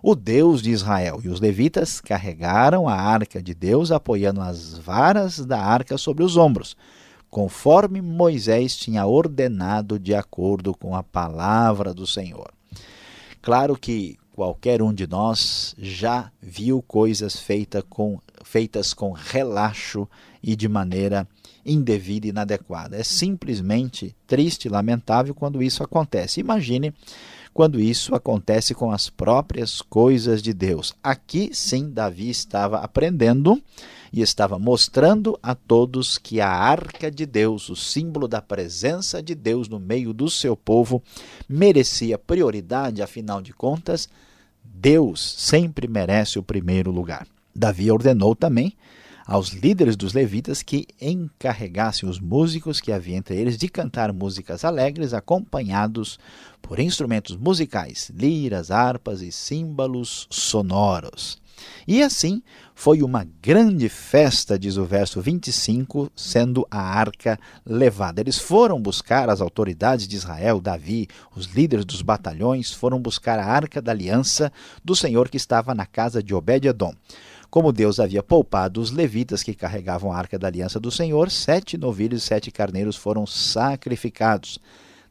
o 0.00 0.14
Deus 0.14 0.62
de 0.62 0.70
Israel. 0.70 1.20
E 1.24 1.28
os 1.28 1.40
levitas 1.40 2.00
carregaram 2.00 2.88
a 2.88 2.94
arca 2.94 3.42
de 3.42 3.54
Deus, 3.54 3.90
apoiando 3.90 4.40
as 4.40 4.78
varas 4.78 5.44
da 5.44 5.60
arca 5.60 5.98
sobre 5.98 6.22
os 6.22 6.36
ombros, 6.36 6.76
conforme 7.28 8.00
Moisés 8.00 8.76
tinha 8.76 9.04
ordenado 9.04 9.98
de 9.98 10.14
acordo 10.14 10.76
com 10.76 10.94
a 10.94 11.02
palavra 11.02 11.92
do 11.92 12.06
Senhor. 12.06 12.52
Claro 13.42 13.76
que 13.76 14.16
qualquer 14.34 14.82
um 14.82 14.92
de 14.92 15.06
nós 15.06 15.76
já 15.78 16.30
viu 16.42 16.82
coisas 16.82 17.38
feita 17.38 17.82
com, 17.82 18.18
feitas 18.42 18.92
com 18.92 19.12
relaxo 19.12 20.08
e 20.42 20.56
de 20.56 20.68
maneira 20.68 21.26
indevida 21.64 22.26
e 22.26 22.30
inadequada. 22.30 22.96
É 22.96 23.04
simplesmente 23.04 24.14
triste 24.26 24.68
lamentável 24.68 25.34
quando 25.34 25.62
isso 25.62 25.84
acontece. 25.84 26.40
Imagine 26.40 26.92
quando 27.54 27.80
isso 27.80 28.16
acontece 28.16 28.74
com 28.74 28.90
as 28.90 29.08
próprias 29.08 29.80
coisas 29.80 30.42
de 30.42 30.52
Deus. 30.52 30.92
Aqui 31.00 31.50
sim, 31.52 31.88
Davi 31.88 32.28
estava 32.28 32.80
aprendendo 32.80 33.62
e 34.12 34.20
estava 34.20 34.58
mostrando 34.58 35.38
a 35.40 35.54
todos 35.54 36.18
que 36.18 36.40
a 36.40 36.50
arca 36.50 37.10
de 37.10 37.24
Deus, 37.24 37.70
o 37.70 37.76
símbolo 37.76 38.26
da 38.26 38.42
presença 38.42 39.22
de 39.22 39.36
Deus 39.36 39.68
no 39.68 39.78
meio 39.78 40.12
do 40.12 40.28
seu 40.28 40.56
povo, 40.56 41.00
merecia 41.48 42.18
prioridade, 42.18 43.02
afinal 43.02 43.40
de 43.40 43.52
contas, 43.52 44.08
Deus 44.64 45.34
sempre 45.38 45.86
merece 45.86 46.40
o 46.40 46.42
primeiro 46.42 46.90
lugar. 46.90 47.26
Davi 47.54 47.88
ordenou 47.90 48.34
também 48.34 48.76
aos 49.26 49.50
líderes 49.50 49.96
dos 49.96 50.12
levitas 50.12 50.62
que 50.62 50.86
encarregassem 51.00 52.08
os 52.08 52.20
músicos 52.20 52.80
que 52.80 52.92
havia 52.92 53.16
entre 53.16 53.36
eles 53.36 53.56
de 53.56 53.68
cantar 53.68 54.12
músicas 54.12 54.64
alegres 54.64 55.14
acompanhados 55.14 56.18
por 56.60 56.78
instrumentos 56.78 57.36
musicais, 57.36 58.10
liras, 58.14 58.70
harpas 58.70 59.22
e 59.22 59.32
símbolos 59.32 60.26
sonoros. 60.30 61.42
E 61.86 62.02
assim 62.02 62.42
foi 62.74 63.02
uma 63.02 63.26
grande 63.40 63.88
festa, 63.88 64.58
diz 64.58 64.76
o 64.76 64.84
verso 64.84 65.20
25, 65.20 66.10
sendo 66.16 66.66
a 66.70 66.80
arca 66.80 67.38
levada. 67.64 68.20
Eles 68.20 68.38
foram 68.38 68.80
buscar 68.80 69.30
as 69.30 69.40
autoridades 69.40 70.08
de 70.08 70.16
Israel, 70.16 70.60
Davi, 70.60 71.06
os 71.34 71.46
líderes 71.46 71.84
dos 71.84 72.02
batalhões, 72.02 72.72
foram 72.72 73.00
buscar 73.00 73.38
a 73.38 73.46
arca 73.46 73.80
da 73.80 73.92
aliança 73.92 74.52
do 74.84 74.96
Senhor 74.96 75.28
que 75.28 75.36
estava 75.36 75.74
na 75.74 75.86
casa 75.86 76.22
de 76.22 76.34
Obed-Edom. 76.34 76.94
Como 77.54 77.70
Deus 77.72 78.00
havia 78.00 78.20
poupado 78.20 78.80
os 78.80 78.90
levitas 78.90 79.40
que 79.40 79.54
carregavam 79.54 80.10
a 80.10 80.16
arca 80.16 80.36
da 80.36 80.48
aliança 80.48 80.80
do 80.80 80.90
Senhor, 80.90 81.30
sete 81.30 81.78
novilhos 81.78 82.24
e 82.24 82.26
sete 82.26 82.50
carneiros 82.50 82.96
foram 82.96 83.24
sacrificados. 83.28 84.58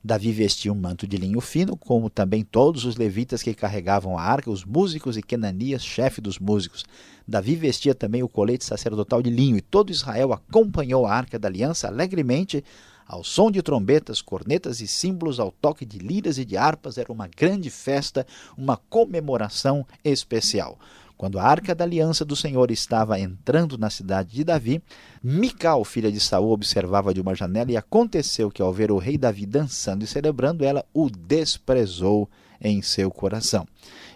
Davi 0.03 0.29
vestia 0.33 0.73
um 0.73 0.75
manto 0.75 1.07
de 1.07 1.15
linho 1.15 1.39
fino, 1.39 1.77
como 1.77 2.09
também 2.09 2.43
todos 2.43 2.83
os 2.83 2.97
levitas 2.97 3.41
que 3.41 3.53
carregavam 3.53 4.17
a 4.17 4.23
arca, 4.23 4.51
os 4.51 4.65
músicos 4.65 5.15
e 5.15 5.21
Kenanias, 5.21 5.85
chefe 5.85 6.19
dos 6.19 6.37
músicos. 6.37 6.83
Davi 7.25 7.55
vestia 7.55 7.95
também 7.95 8.23
o 8.23 8.27
colete 8.27 8.65
sacerdotal 8.65 9.21
de 9.21 9.29
linho, 9.29 9.55
e 9.55 9.61
todo 9.61 9.89
Israel 9.89 10.33
acompanhou 10.33 11.05
a 11.05 11.13
arca 11.13 11.39
da 11.39 11.47
aliança 11.47 11.87
alegremente, 11.87 12.61
ao 13.07 13.23
som 13.23 13.49
de 13.49 13.61
trombetas, 13.61 14.21
cornetas 14.21 14.81
e 14.81 14.87
símbolos, 14.87 15.39
ao 15.39 15.49
toque 15.49 15.85
de 15.85 15.97
liras 15.97 16.37
e 16.37 16.43
de 16.43 16.57
harpas. 16.57 16.97
Era 16.97 17.09
uma 17.09 17.27
grande 17.27 17.69
festa, 17.69 18.27
uma 18.57 18.75
comemoração 18.75 19.87
especial. 20.03 20.77
Quando 21.17 21.39
a 21.39 21.43
arca 21.43 21.73
da 21.73 21.83
aliança 21.83 22.25
do 22.25 22.35
Senhor 22.35 22.71
estava 22.71 23.19
entrando 23.19 23.77
na 23.77 23.89
cidade 23.89 24.31
de 24.31 24.43
Davi, 24.43 24.81
Mical, 25.23 25.83
filha 25.85 26.11
de 26.11 26.19
Saul, 26.19 26.51
observava 26.51 27.13
de 27.13 27.21
uma 27.21 27.35
janela 27.35 27.71
e 27.71 27.77
aconteceu 27.77 28.51
que 28.51 28.61
ao 28.61 28.73
ver 28.73 28.91
o 28.91 28.97
rei 28.97 29.17
Davi 29.17 29.45
dançando 29.45 30.03
e 30.03 30.07
celebrando, 30.07 30.65
ela 30.65 30.85
o 30.93 31.09
desprezou 31.09 32.29
em 32.59 32.81
seu 32.81 33.11
coração. 33.11 33.67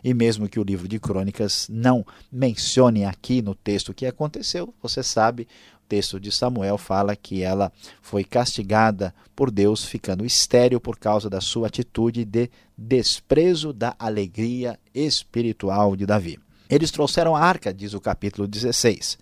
E 0.03 0.13
mesmo 0.13 0.47
que 0.47 0.59
o 0.59 0.63
livro 0.63 0.87
de 0.87 0.99
Crônicas 0.99 1.67
não 1.69 2.05
mencione 2.31 3.05
aqui 3.05 3.41
no 3.41 3.53
texto 3.53 3.89
o 3.89 3.93
que 3.93 4.05
aconteceu, 4.05 4.73
você 4.81 5.03
sabe, 5.03 5.47
o 5.83 5.87
texto 5.87 6.19
de 6.19 6.31
Samuel 6.31 6.77
fala 6.77 7.15
que 7.15 7.41
ela 7.41 7.71
foi 8.01 8.23
castigada 8.23 9.13
por 9.35 9.51
Deus, 9.51 9.85
ficando 9.85 10.25
estéril 10.25 10.79
por 10.79 10.97
causa 10.97 11.29
da 11.29 11.39
sua 11.39 11.67
atitude 11.67 12.25
de 12.25 12.49
desprezo 12.77 13.71
da 13.71 13.95
alegria 13.99 14.79
espiritual 14.93 15.95
de 15.95 16.05
Davi. 16.05 16.39
Eles 16.69 16.91
trouxeram 16.91 17.35
a 17.35 17.39
arca, 17.39 17.73
diz 17.73 17.93
o 17.93 18.01
capítulo 18.01 18.47
16. 18.47 19.17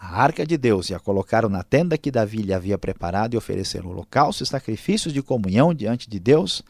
A 0.00 0.22
arca 0.22 0.46
de 0.46 0.56
Deus 0.56 0.90
e 0.90 0.94
a 0.94 0.98
colocaram 0.98 1.48
na 1.48 1.62
tenda 1.62 1.98
que 1.98 2.10
Davi 2.10 2.38
lhe 2.38 2.54
havia 2.54 2.78
preparado 2.78 3.34
e 3.34 3.36
ofereceram 3.36 3.90
holocaustos 3.90 4.48
e 4.48 4.50
sacrifícios 4.50 5.12
de 5.12 5.22
comunhão 5.22 5.74
diante 5.74 6.08
de 6.08 6.20
Deus. 6.20 6.62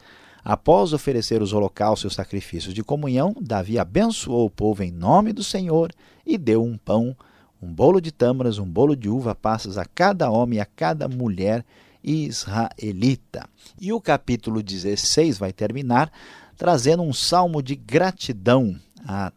Após 0.43 0.93
oferecer 0.93 1.41
os 1.41 1.53
holocaustos 1.53 2.05
e 2.05 2.07
os 2.07 2.15
sacrifícios 2.15 2.73
de 2.73 2.83
comunhão, 2.83 3.35
Davi 3.39 3.77
abençoou 3.77 4.45
o 4.45 4.49
povo 4.49 4.81
em 4.83 4.91
nome 4.91 5.31
do 5.31 5.43
Senhor 5.43 5.91
e 6.25 6.37
deu 6.37 6.63
um 6.63 6.77
pão, 6.77 7.15
um 7.61 7.71
bolo 7.71 8.01
de 8.01 8.11
tâmaras, 8.11 8.57
um 8.57 8.65
bolo 8.65 8.95
de 8.95 9.09
uva 9.09 9.35
passas 9.35 9.77
a 9.77 9.85
cada 9.85 10.31
homem 10.31 10.57
e 10.57 10.61
a 10.61 10.65
cada 10.65 11.07
mulher 11.07 11.63
israelita. 12.03 13.47
E 13.79 13.91
o 13.91 13.99
capítulo 13.99 14.63
16 14.63 15.37
vai 15.37 15.51
terminar 15.51 16.11
trazendo 16.57 17.03
um 17.03 17.13
salmo 17.13 17.61
de 17.61 17.75
gratidão 17.75 18.75
a 19.07 19.31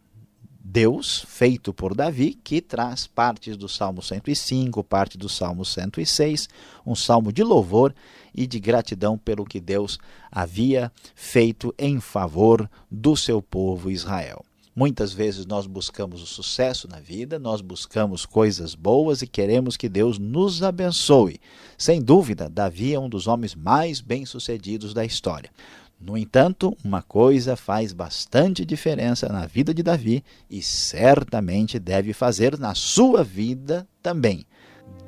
Deus, 0.72 1.22
feito 1.28 1.74
por 1.74 1.94
Davi, 1.94 2.32
que 2.32 2.62
traz 2.62 3.06
partes 3.06 3.58
do 3.58 3.68
Salmo 3.68 4.00
105, 4.00 4.82
parte 4.82 5.18
do 5.18 5.28
Salmo 5.28 5.66
106, 5.66 6.48
um 6.86 6.94
salmo 6.94 7.30
de 7.30 7.42
louvor 7.42 7.94
e 8.34 8.46
de 8.46 8.58
gratidão 8.58 9.18
pelo 9.18 9.44
que 9.44 9.60
Deus 9.60 9.98
havia 10.30 10.90
feito 11.14 11.74
em 11.78 12.00
favor 12.00 12.70
do 12.90 13.14
seu 13.14 13.42
povo 13.42 13.90
Israel. 13.90 14.42
Muitas 14.74 15.12
vezes 15.12 15.44
nós 15.44 15.66
buscamos 15.66 16.22
o 16.22 16.26
sucesso 16.26 16.88
na 16.88 16.98
vida, 16.98 17.38
nós 17.38 17.60
buscamos 17.60 18.24
coisas 18.24 18.74
boas 18.74 19.20
e 19.20 19.26
queremos 19.26 19.76
que 19.76 19.86
Deus 19.86 20.18
nos 20.18 20.62
abençoe. 20.62 21.38
Sem 21.76 22.00
dúvida, 22.00 22.48
Davi 22.48 22.94
é 22.94 22.98
um 22.98 23.10
dos 23.10 23.26
homens 23.26 23.54
mais 23.54 24.00
bem-sucedidos 24.00 24.94
da 24.94 25.04
história. 25.04 25.50
No 26.04 26.18
entanto, 26.18 26.76
uma 26.84 27.00
coisa 27.00 27.54
faz 27.54 27.92
bastante 27.92 28.64
diferença 28.64 29.28
na 29.28 29.46
vida 29.46 29.72
de 29.72 29.84
Davi 29.84 30.24
e 30.50 30.60
certamente 30.60 31.78
deve 31.78 32.12
fazer 32.12 32.58
na 32.58 32.74
sua 32.74 33.22
vida 33.22 33.86
também. 34.02 34.44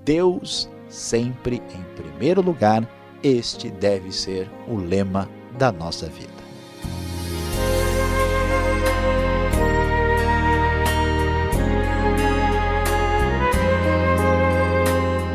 Deus 0.04 0.68
sempre 0.88 1.56
em 1.56 1.82
primeiro 1.96 2.40
lugar, 2.40 2.88
este 3.24 3.70
deve 3.70 4.12
ser 4.12 4.48
o 4.68 4.76
lema 4.76 5.28
da 5.58 5.72
nossa 5.72 6.06
vida. 6.06 6.33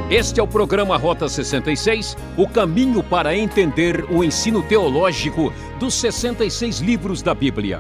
Este 0.10 0.40
é 0.40 0.44
o 0.44 0.48
programa 0.48 0.98
Rota 0.98 1.30
66, 1.30 2.18
o 2.36 2.48
caminho 2.48 3.04
para 3.04 3.38
entender 3.38 4.06
o 4.12 4.24
ensino 4.24 4.64
teológico 4.64 5.54
dos 5.80 5.94
66 5.94 6.80
livros 6.80 7.22
da 7.22 7.36
Bíblia. 7.36 7.80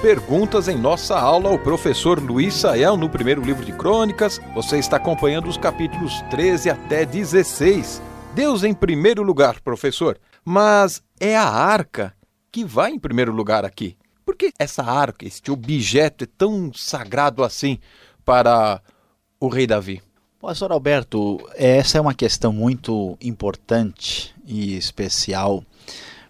Perguntas 0.00 0.66
em 0.66 0.78
nossa 0.78 1.18
aula 1.18 1.50
ao 1.50 1.58
professor 1.58 2.18
Luiz 2.18 2.54
Sael 2.54 2.96
no 2.96 3.08
primeiro 3.08 3.42
livro 3.42 3.64
de 3.64 3.72
Crônicas. 3.72 4.40
Você 4.54 4.78
está 4.78 4.96
acompanhando 4.96 5.46
os 5.46 5.58
capítulos 5.58 6.22
13 6.30 6.70
até 6.70 7.04
16. 7.04 8.00
Deus 8.34 8.64
em 8.64 8.72
primeiro 8.72 9.22
lugar, 9.22 9.60
professor. 9.60 10.18
Mas 10.42 11.02
é 11.18 11.36
a 11.36 11.46
arca 11.46 12.14
que 12.50 12.64
vai 12.64 12.92
em 12.92 12.98
primeiro 12.98 13.30
lugar 13.30 13.62
aqui. 13.62 13.94
Por 14.24 14.36
que 14.36 14.52
essa 14.58 14.82
arca, 14.82 15.26
este 15.26 15.50
objeto 15.50 16.24
é 16.24 16.28
tão 16.38 16.72
sagrado 16.72 17.44
assim 17.44 17.78
para 18.24 18.80
o 19.38 19.48
rei 19.48 19.66
Davi? 19.66 20.02
Pastor 20.40 20.72
Alberto, 20.72 21.46
essa 21.54 21.98
é 21.98 22.00
uma 22.00 22.14
questão 22.14 22.54
muito 22.54 23.18
importante 23.20 24.34
e 24.46 24.74
especial, 24.78 25.62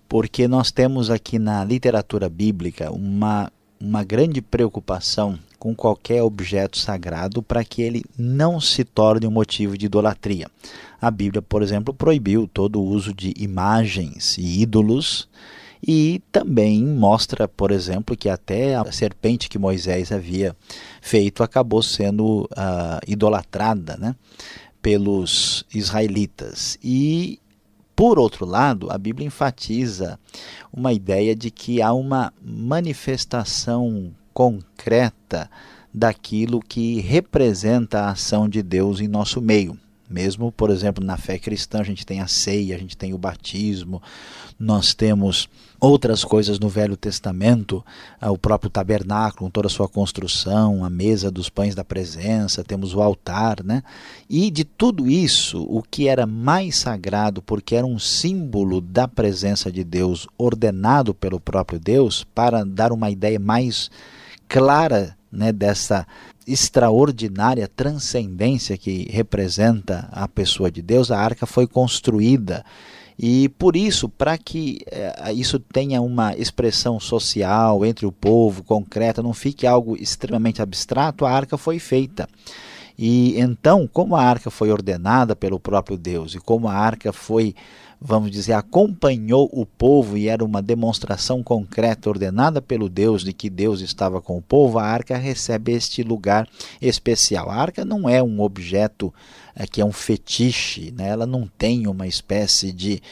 porque 0.09 0.49
nós 0.49 0.73
temos 0.73 1.09
aqui 1.09 1.39
na 1.39 1.63
literatura 1.63 2.29
bíblica 2.29 2.91
uma, 2.91 3.53
uma 3.81 4.05
grande 4.05 4.43
preocupação 4.43 5.39
com 5.59 5.75
qualquer 5.75 6.23
objeto 6.23 6.79
sagrado 6.79 7.43
para 7.43 7.65
que 7.65 7.83
ele 7.83 8.05
não 8.17 8.61
se 8.61 8.85
torne 8.85 9.27
um 9.27 9.31
motivo 9.31 9.77
de 9.77 9.87
idolatria. 9.87 10.49
A 11.01 11.11
Bíblia, 11.11 11.41
por 11.41 11.63
exemplo, 11.63 11.95
proibiu 11.95 12.47
todo 12.47 12.81
o 12.81 12.85
uso 12.85 13.15
de 13.15 13.33
imagens 13.39 14.37
e 14.39 14.63
ídolos 14.63 15.29
e 15.87 16.23
também 16.31 16.85
mostra, 16.85 17.49
por 17.49 17.71
exemplo, 17.71 18.17
que 18.17 18.29
até 18.29 18.75
a 18.75 18.93
serpente 18.93 19.49
que 19.49 19.59
Moisés 19.59 20.13
havia 20.13 20.55
feito 21.01 21.43
acabou 21.43 21.83
sendo 21.83 22.43
uh, 22.53 23.01
idolatrada 23.07 23.97
né, 23.97 24.15
pelos 24.83 25.65
israelitas. 25.73 26.79
E, 26.85 27.41
por 28.01 28.19
outro 28.19 28.47
lado, 28.47 28.91
a 28.91 28.97
Bíblia 28.97 29.27
enfatiza 29.27 30.19
uma 30.73 30.91
ideia 30.91 31.37
de 31.37 31.51
que 31.51 31.83
há 31.83 31.93
uma 31.93 32.33
manifestação 32.43 34.11
concreta 34.33 35.51
daquilo 35.93 36.61
que 36.61 36.99
representa 37.01 38.01
a 38.01 38.13
ação 38.13 38.49
de 38.49 38.63
Deus 38.63 39.03
em 39.03 39.07
nosso 39.07 39.43
meio. 39.43 39.79
Mesmo, 40.11 40.51
por 40.51 40.71
exemplo, 40.71 41.05
na 41.05 41.17
fé 41.17 41.39
cristã, 41.39 41.79
a 41.79 41.85
gente 41.85 42.05
tem 42.05 42.21
a 42.21 42.27
ceia, 42.27 42.75
a 42.75 42.79
gente 42.79 42.97
tem 42.97 43.15
o 43.15 43.19
batismo, 43.19 44.03
nós 44.59 44.93
temos 44.93 45.49
outras 45.79 46.25
coisas 46.25 46.59
no 46.59 46.69
Velho 46.69 46.97
Testamento, 46.97 47.85
ah, 48.21 48.33
o 48.33 48.37
próprio 48.37 48.69
tabernáculo, 48.69 49.51
toda 49.51 49.69
a 49.69 49.71
sua 49.71 49.89
construção, 49.89 50.85
a 50.85 50.91
mesa 50.91 51.31
dos 51.31 51.49
pães 51.49 51.77
da 51.77 51.85
presença, 51.85 52.65
temos 52.65 52.93
o 52.93 53.01
altar, 53.01 53.63
né? 53.63 53.85
E 54.29 54.51
de 54.51 54.65
tudo 54.65 55.09
isso, 55.09 55.63
o 55.63 55.81
que 55.81 56.09
era 56.09 56.27
mais 56.27 56.77
sagrado, 56.77 57.41
porque 57.41 57.77
era 57.77 57.87
um 57.87 57.99
símbolo 57.99 58.81
da 58.81 59.07
presença 59.07 59.71
de 59.71 59.85
Deus, 59.85 60.27
ordenado 60.37 61.15
pelo 61.15 61.39
próprio 61.39 61.79
Deus, 61.79 62.25
para 62.35 62.65
dar 62.65 62.91
uma 62.93 63.11
ideia 63.11 63.39
mais 63.39 63.91
clara 64.49 65.17
né, 65.31 65.53
dessa 65.53 66.07
extraordinária 66.47 67.69
transcendência 67.69 68.77
que 68.77 69.09
representa 69.11 70.09
a 70.13 70.27
pessoa 70.27 70.71
de 70.71 70.83
Deus, 70.83 71.11
a 71.11 71.19
arca 71.19 71.47
foi 71.47 71.67
construída. 71.67 72.65
E 73.23 73.51
por 73.51 73.77
isso, 73.77 74.09
para 74.09 74.39
que 74.39 74.81
eh, 74.87 75.33
isso 75.35 75.59
tenha 75.59 76.01
uma 76.01 76.35
expressão 76.37 76.99
social 76.99 77.85
entre 77.85 78.07
o 78.07 78.13
povo, 78.13 78.65
concreta, 78.65 79.23
não 79.23 79.35
fique 79.35 79.67
algo 79.67 79.95
extremamente 79.95 80.63
abstrato, 80.63 81.27
a 81.27 81.31
arca 81.31 81.59
foi 81.59 81.79
feita. 81.79 82.27
E 82.99 83.39
então, 83.39 83.87
como 83.87 84.17
a 84.17 84.23
arca 84.23 84.51
foi 84.51 84.71
ordenada 84.71 85.37
pelo 85.37 85.61
próprio 85.61 85.99
Deus 85.99 86.35
e 86.35 86.39
como 86.39 86.67
a 86.69 86.75
arca 86.75 87.13
foi 87.13 87.55
vamos 88.01 88.31
dizer, 88.31 88.55
acompanhou 88.55 89.51
o 89.53 89.67
povo 89.67 90.17
e 90.17 90.27
era 90.27 90.43
uma 90.43 90.63
demonstração 90.63 91.43
concreta 91.43 92.09
ordenada 92.09 92.63
pelo 92.63 92.89
Deus 92.89 93.23
de 93.23 93.35
que 93.35 93.51
Deus 93.51 93.83
estava 93.83 94.23
com 94.23 94.39
o 94.39 94.43
povo, 94.43 94.79
a 94.79 94.85
arca 94.85 95.19
recebe 95.19 95.73
este 95.73 96.03
lugar 96.03 96.49
especial. 96.81 97.51
A 97.51 97.57
arca 97.57 97.85
não 97.85 98.09
é 98.09 98.23
um 98.23 98.41
objeto 98.41 99.13
é, 99.55 99.67
que 99.67 99.83
é 99.83 99.85
um 99.85 99.93
fetiche, 99.93 100.91
né? 100.93 101.09
ela 101.09 101.27
não 101.27 101.47
tem 101.59 101.87
uma 101.87 102.07
espécie 102.07 102.73
de 102.73 103.03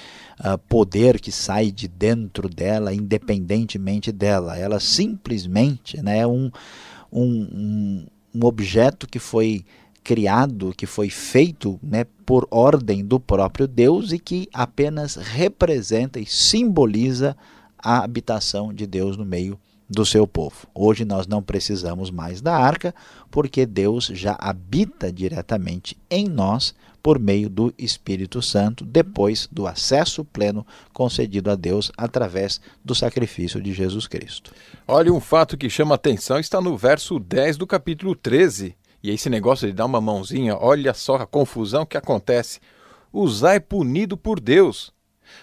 uh, 0.41 0.57
poder 0.67 1.21
que 1.21 1.31
sai 1.31 1.71
de 1.71 1.87
dentro 1.87 2.49
dela, 2.49 2.95
independentemente 2.95 4.11
dela. 4.11 4.57
Ela 4.57 4.81
simplesmente 4.81 6.03
né, 6.03 6.21
é 6.21 6.27
um, 6.27 6.51
um, 7.13 7.23
um, 7.23 8.07
um 8.35 8.47
objeto 8.47 9.07
que 9.07 9.19
foi 9.19 9.67
criado, 10.09 10.73
que 10.75 10.87
foi 10.87 11.11
feito 11.11 11.79
né, 11.83 12.07
por 12.25 12.49
ordem 12.51 13.05
do 13.05 13.21
próprio 13.21 13.69
Deus 13.69 14.11
e 14.11 14.19
que 14.19 14.49
apenas 14.55 15.17
representa 15.17 16.19
e 16.19 16.25
simboliza 16.25 17.37
a 17.79 18.05
habitação 18.05 18.73
de 18.73 18.87
Deus 18.87 19.19
no 19.19 19.27
meio 19.27 19.61
do 19.87 20.07
seu 20.07 20.27
povo. 20.27 20.67
Hoje 20.75 21.05
nós 21.05 21.27
não 21.27 21.43
precisamos 21.43 22.11
mais 22.11 22.41
da 22.41 22.57
arca, 22.57 22.95
porque 23.31 23.67
Deus 23.67 24.07
já 24.07 24.35
habita 24.41 25.13
diretamente 25.13 25.95
em 26.11 26.27
nós 26.27 26.75
por 27.03 27.19
meio 27.19 27.51
do 27.51 27.75
Espírito 27.77 28.41
Santo, 28.41 28.87
depois 28.87 29.47
do 29.53 29.67
acesso 29.67 30.25
pleno 30.25 30.67
concedido 30.91 31.51
a 31.51 31.55
Deus 31.55 31.93
através 31.99 32.63
do 32.83 32.95
sacrifício 32.95 33.61
de 33.61 33.75
Jesus 33.75 34.07
Cristo. 34.07 34.55
Olha, 34.87 35.13
um 35.13 35.21
fato 35.21 35.55
que 35.59 35.69
chama 35.69 35.97
atenção 35.97 36.39
está 36.39 36.63
no 36.63 36.79
verso 36.79 37.19
10 37.19 37.59
do 37.59 37.67
capítulo 37.67 38.15
13. 38.15 38.75
E 39.03 39.11
esse 39.11 39.31
negócio 39.31 39.67
de 39.67 39.73
dar 39.73 39.87
uma 39.87 40.01
mãozinha, 40.01 40.57
olha 40.57 40.93
só 40.93 41.17
a 41.17 41.27
confusão 41.27 41.87
que 41.87 41.97
acontece. 41.97 42.61
Uzá 43.13 43.55
é 43.55 43.61
punido 43.61 44.17
por 44.17 44.41
Deus. 44.41 44.93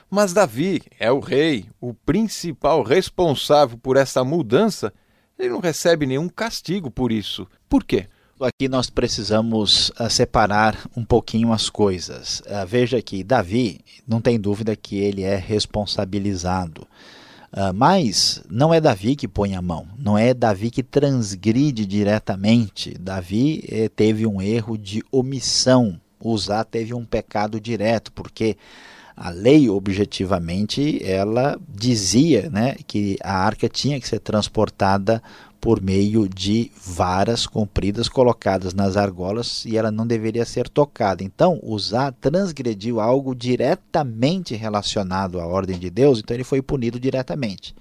Mas 0.10 0.34
Davi 0.34 0.82
é 1.00 1.12
o 1.12 1.20
rei, 1.20 1.68
o 1.80 1.94
principal 1.94 2.84
responsável 2.84 3.78
por 3.78 3.98
essa 3.98 4.24
mudança. 4.24 4.94
Ele 5.38 5.50
não 5.50 5.60
recebe 5.60 6.06
nenhum 6.06 6.28
castigo 6.28 6.90
por 6.90 7.12
isso. 7.12 7.48
Por 7.70 7.84
quê? 7.84 8.08
Aqui 8.40 8.68
nós 8.68 8.90
precisamos 8.90 9.92
uh, 9.92 10.10
separar 10.10 10.90
um 10.96 11.06
pouquinho 11.06 11.54
as 11.54 11.70
coisas. 11.70 12.42
Uh, 12.42 12.66
veja 12.68 13.02
que 13.02 13.24
Davi, 13.24 13.80
não 14.06 14.20
tem 14.20 14.38
dúvida 14.38 14.76
que 14.76 14.98
ele 14.98 15.24
é 15.24 15.38
responsabilizado. 15.38 16.86
Uh, 17.56 17.74
mas 17.74 18.44
não 18.50 18.74
é 18.74 18.82
Davi 18.82 19.16
que 19.16 19.30
põe 19.30 19.56
a 19.56 19.62
mão, 19.62 19.88
não 19.98 20.18
é 20.18 20.34
Davi 20.34 20.70
que 20.70 20.84
transgride 20.84 21.86
diretamente. 21.86 22.94
Davi 23.00 23.64
eh, 23.70 23.88
teve 23.88 24.28
um 24.28 24.42
erro 24.42 24.78
de 24.78 25.02
omissão. 25.10 25.98
Uzá 26.22 26.66
teve 26.66 26.94
um 26.94 27.06
pecado 27.06 27.58
direto, 27.62 28.12
porque 28.12 28.58
a 29.16 29.30
lei 29.30 29.70
objetivamente 29.70 31.02
ela 31.02 31.58
dizia 31.70 32.50
né, 32.50 32.76
que 32.86 33.16
a 33.24 33.38
arca 33.38 33.70
tinha 33.70 34.02
que 34.02 34.08
ser 34.08 34.20
transportada 34.20 35.24
por 35.60 35.82
meio 35.82 36.28
de 36.28 36.72
varas 36.80 37.48
compridas 37.48 38.08
colocadas 38.08 38.74
nas 38.74 38.96
argolas 38.96 39.66
e 39.66 39.78
ela 39.78 39.92
não 39.92 40.06
deveria 40.06 40.46
ser 40.46 40.70
tocada. 40.70 41.24
Então, 41.24 41.60
Uzá 41.64 42.12
transgrediu 42.12 43.00
algo 43.00 43.36
diretamente 43.36 44.56
relacionado 44.56 45.40
à 45.40 45.46
ordem 45.46 45.80
de 45.80 45.90
Deus, 45.90 46.20
então 46.20 46.36
ele 46.36 46.44
foi 46.44 46.62
punido 46.62 47.00
diretamente. 47.00 47.76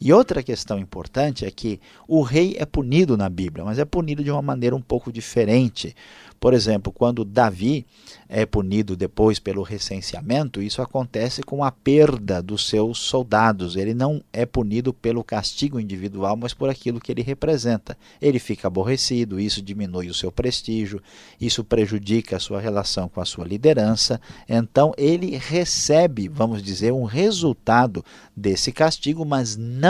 E 0.00 0.12
outra 0.12 0.42
questão 0.42 0.78
importante 0.78 1.44
é 1.44 1.50
que 1.50 1.80
o 2.06 2.22
rei 2.22 2.56
é 2.58 2.66
punido 2.66 3.16
na 3.16 3.28
Bíblia, 3.28 3.64
mas 3.64 3.78
é 3.78 3.84
punido 3.84 4.22
de 4.22 4.30
uma 4.30 4.42
maneira 4.42 4.76
um 4.76 4.80
pouco 4.80 5.12
diferente. 5.12 5.94
Por 6.38 6.52
exemplo, 6.52 6.92
quando 6.92 7.24
Davi 7.24 7.86
é 8.28 8.44
punido 8.44 8.96
depois 8.96 9.38
pelo 9.38 9.62
recenseamento, 9.62 10.60
isso 10.60 10.82
acontece 10.82 11.42
com 11.42 11.64
a 11.64 11.72
perda 11.72 12.42
dos 12.42 12.68
seus 12.68 12.98
soldados. 12.98 13.74
Ele 13.76 13.94
não 13.94 14.22
é 14.32 14.44
punido 14.44 14.92
pelo 14.92 15.24
castigo 15.24 15.80
individual, 15.80 16.36
mas 16.36 16.52
por 16.52 16.68
aquilo 16.68 17.00
que 17.00 17.10
ele 17.10 17.22
representa. 17.22 17.96
Ele 18.20 18.38
fica 18.38 18.68
aborrecido, 18.68 19.40
isso 19.40 19.62
diminui 19.62 20.08
o 20.08 20.14
seu 20.14 20.30
prestígio, 20.30 21.02
isso 21.40 21.64
prejudica 21.64 22.36
a 22.36 22.40
sua 22.40 22.60
relação 22.60 23.08
com 23.08 23.20
a 23.20 23.24
sua 23.24 23.46
liderança. 23.46 24.20
Então 24.48 24.92
ele 24.98 25.36
recebe, 25.36 26.28
vamos 26.28 26.62
dizer, 26.62 26.92
um 26.92 27.04
resultado 27.04 28.04
desse 28.36 28.72
castigo, 28.72 29.24
mas 29.24 29.56
não 29.56 29.85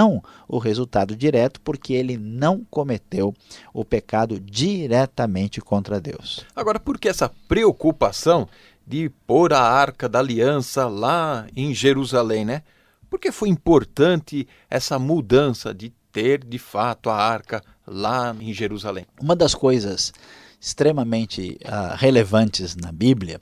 o 0.49 0.59
resultado 0.59 1.17
direto, 1.17 1.61
porque 1.61 1.93
ele 1.93 2.17
não 2.17 2.65
cometeu 2.71 3.35
o 3.73 3.85
pecado 3.85 4.41
diretamente 4.41 5.61
contra 5.61 6.01
Deus. 6.01 6.45
Agora, 6.55 6.79
por 6.79 6.99
que 6.99 7.09
essa 7.09 7.31
preocupação 7.49 8.49
de 8.87 9.09
pôr 9.27 9.53
a 9.53 9.61
arca 9.61 10.09
da 10.09 10.21
aliança 10.21 10.87
lá 10.87 11.47
em 11.57 11.75
Jerusalém, 11.75 12.45
né? 12.45 12.63
Por 13.11 13.19
que 13.19 13.33
foi 13.33 13.49
importante 13.49 14.47
essa 14.71 14.99
mudança 14.99 15.75
de 15.75 15.93
ter 16.13 16.45
de 16.45 16.59
fato 16.59 17.11
a 17.11 17.17
arca 17.17 17.63
lá 17.87 18.35
em 18.39 18.53
Jerusalém? 18.53 19.07
Uma 19.21 19.35
das 19.35 19.55
coisas 19.55 20.13
extremamente 20.61 21.59
uh, 21.65 21.97
relevantes 21.97 22.75
na 22.77 22.93
Bíblia, 22.93 23.41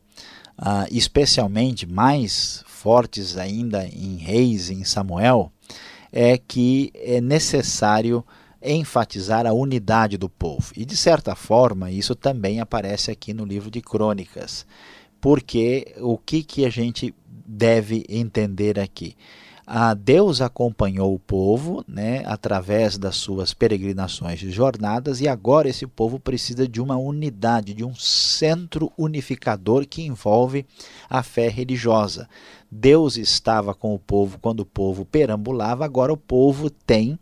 uh, 0.59 0.87
especialmente 0.91 1.87
mais 1.87 2.63
fortes 2.67 3.37
ainda 3.37 3.87
em 3.87 4.17
Reis 4.17 4.69
e 4.69 4.75
em 4.75 4.85
Samuel, 4.85 5.51
é 6.17 6.39
que 6.39 6.93
é 6.95 7.21
necessário 7.21 8.25
enfatizar 8.63 9.49
a 9.49 9.53
unidade 9.53 10.17
do 10.17 10.29
povo. 10.29 10.73
E 10.77 10.85
de 10.85 10.97
certa 10.97 11.35
forma, 11.35 11.91
isso 11.91 12.15
também 12.15 12.61
aparece 12.61 13.11
aqui 13.11 13.35
no 13.35 13.45
livro 13.45 13.69
de 13.69 13.81
Crônicas. 13.81 14.65
Porque 15.21 15.93
o 15.99 16.17
que, 16.17 16.45
que 16.45 16.65
a 16.65 16.71
gente 16.71 17.13
deve 17.27 18.07
entender 18.09 18.79
aqui? 18.79 19.17
Deus 19.97 20.43
acompanhou 20.43 21.15
o 21.15 21.19
povo 21.19 21.83
né, 21.89 22.23
através 22.27 22.99
das 22.99 23.17
suas 23.17 23.55
peregrinações 23.55 24.43
e 24.43 24.51
jornadas, 24.51 25.21
e 25.21 25.29
agora 25.29 25.69
esse 25.69 25.87
povo 25.87 26.21
precisa 26.21 26.69
de 26.69 26.81
uma 26.81 26.97
unidade, 26.97 27.73
de 27.73 27.85
um 27.85 27.95
centro 27.95 28.93
unificador 28.97 29.87
que 29.87 30.03
envolve 30.03 30.67
a 31.09 31.23
fé 31.23 31.49
religiosa. 31.49 32.29
Deus 32.71 33.17
estava 33.17 33.75
com 33.75 33.95
o 33.95 33.99
povo 33.99 34.39
quando 34.39 34.61
o 34.61 34.67
povo 34.67 35.05
perambulava, 35.05 35.85
agora 35.85 36.13
o 36.13 36.17
povo 36.17 36.69
tem 36.69 37.19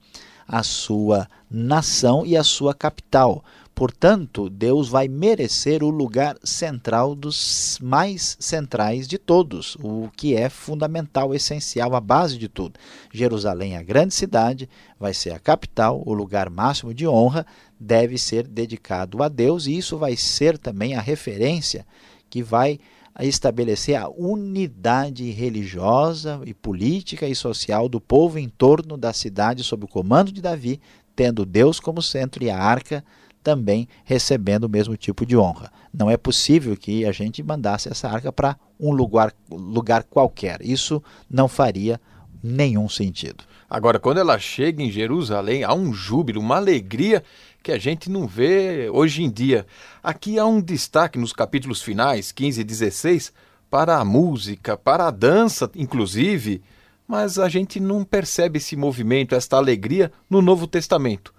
a 0.49 0.63
sua 0.63 1.29
nação 1.51 2.27
e 2.27 2.37
a 2.37 2.43
sua 2.43 2.75
capital. 2.75 3.45
Portanto, 3.75 4.51
Deus 4.51 4.89
vai 4.89 5.09
merecer 5.09 5.83
o 5.83 5.89
lugar 5.89 6.37
central 6.45 7.15
dos 7.15 7.79
mais 7.83 8.37
centrais 8.39 9.09
de 9.09 9.17
todos, 9.17 9.77
o 9.83 10.11
que 10.15 10.37
é 10.37 10.49
fundamental, 10.51 11.35
essencial, 11.35 11.95
a 11.95 12.01
base 12.01 12.37
de 12.37 12.49
tudo. 12.49 12.79
Jerusalém, 13.13 13.77
a 13.77 13.83
grande 13.83 14.15
cidade, 14.15 14.69
vai 15.01 15.15
ser 15.15 15.31
a 15.31 15.39
capital, 15.39 16.03
o 16.05 16.13
lugar 16.13 16.51
máximo 16.51 16.93
de 16.93 17.09
honra, 17.09 17.47
deve 17.81 18.19
ser 18.19 18.47
dedicado 18.47 19.23
a 19.23 19.29
Deus, 19.29 19.67
e 19.67 19.77
isso 19.77 19.97
vai 19.97 20.17
ser 20.17 20.59
também 20.59 20.95
a 20.95 21.01
referência 21.01 21.87
que 22.29 22.43
vai 22.43 22.79
estabelecer 23.21 23.97
a 23.97 24.09
unidade 24.09 25.31
religiosa 25.31 26.41
e 26.47 26.55
política 26.55 27.27
e 27.27 27.35
social 27.35 27.89
do 27.89 28.01
povo 28.01 28.39
em 28.39 28.49
torno 28.49 28.97
da 28.97 29.13
cidade 29.13 29.65
sob 29.65 29.85
o 29.85 29.89
comando 29.89 30.33
de 30.33 30.41
Davi, 30.41 30.81
tendo 31.15 31.45
Deus 31.45 31.79
como 31.79 32.01
centro 32.01 32.43
e 32.43 32.51
a 32.51 32.59
arca 32.59 33.05
também 33.43 33.89
recebendo 34.05 34.65
o 34.65 34.69
mesmo 34.69 34.97
tipo 34.97 35.27
de 35.27 35.37
honra. 35.37 35.71
Não 35.93 36.11
é 36.11 36.17
possível 36.17 36.77
que 36.77 37.05
a 37.05 37.13
gente 37.13 37.43
mandasse 37.43 37.89
essa 37.89 38.09
arca 38.09 38.33
para 38.33 38.57
um 38.79 38.93
lugar, 38.93 39.35
lugar 39.51 40.05
qualquer. 40.05 40.63
Isso 40.63 41.03
não 41.29 41.49
faria 41.49 42.01
nenhum 42.43 42.89
sentido. 42.89 43.45
Agora, 43.69 43.99
quando 43.99 44.19
ela 44.19 44.39
chega 44.39 44.83
em 44.83 44.91
Jerusalém, 44.91 45.65
há 45.65 45.73
um 45.73 45.93
júbilo, 45.93 46.41
uma 46.41 46.57
alegria 46.57 47.23
que 47.63 47.73
a 47.73 47.79
gente 47.79 48.11
não 48.11 48.27
vê 48.27 48.91
hoje 48.91 49.23
em 49.23 49.31
dia. 49.31 49.67
Aqui 50.03 50.39
há 50.39 50.45
um 50.45 50.61
destaque 50.61 51.19
nos 51.19 51.33
capítulos 51.33 51.81
finais, 51.81 52.33
15 52.33 52.61
e 52.61 52.65
16, 52.65 53.33
para 53.71 53.99
a 53.99 54.05
música, 54.05 54.77
para 54.77 55.07
a 55.07 55.11
dança, 55.11 55.71
inclusive, 55.75 56.61
mas 57.09 57.39
a 57.39 57.49
gente 57.49 57.81
não 57.81 58.05
percebe 58.05 58.59
esse 58.59 58.77
movimento, 58.77 59.35
esta 59.35 59.57
alegria 59.57 60.13
no 60.29 60.43
Novo 60.43 60.67
Testamento. 60.67 61.33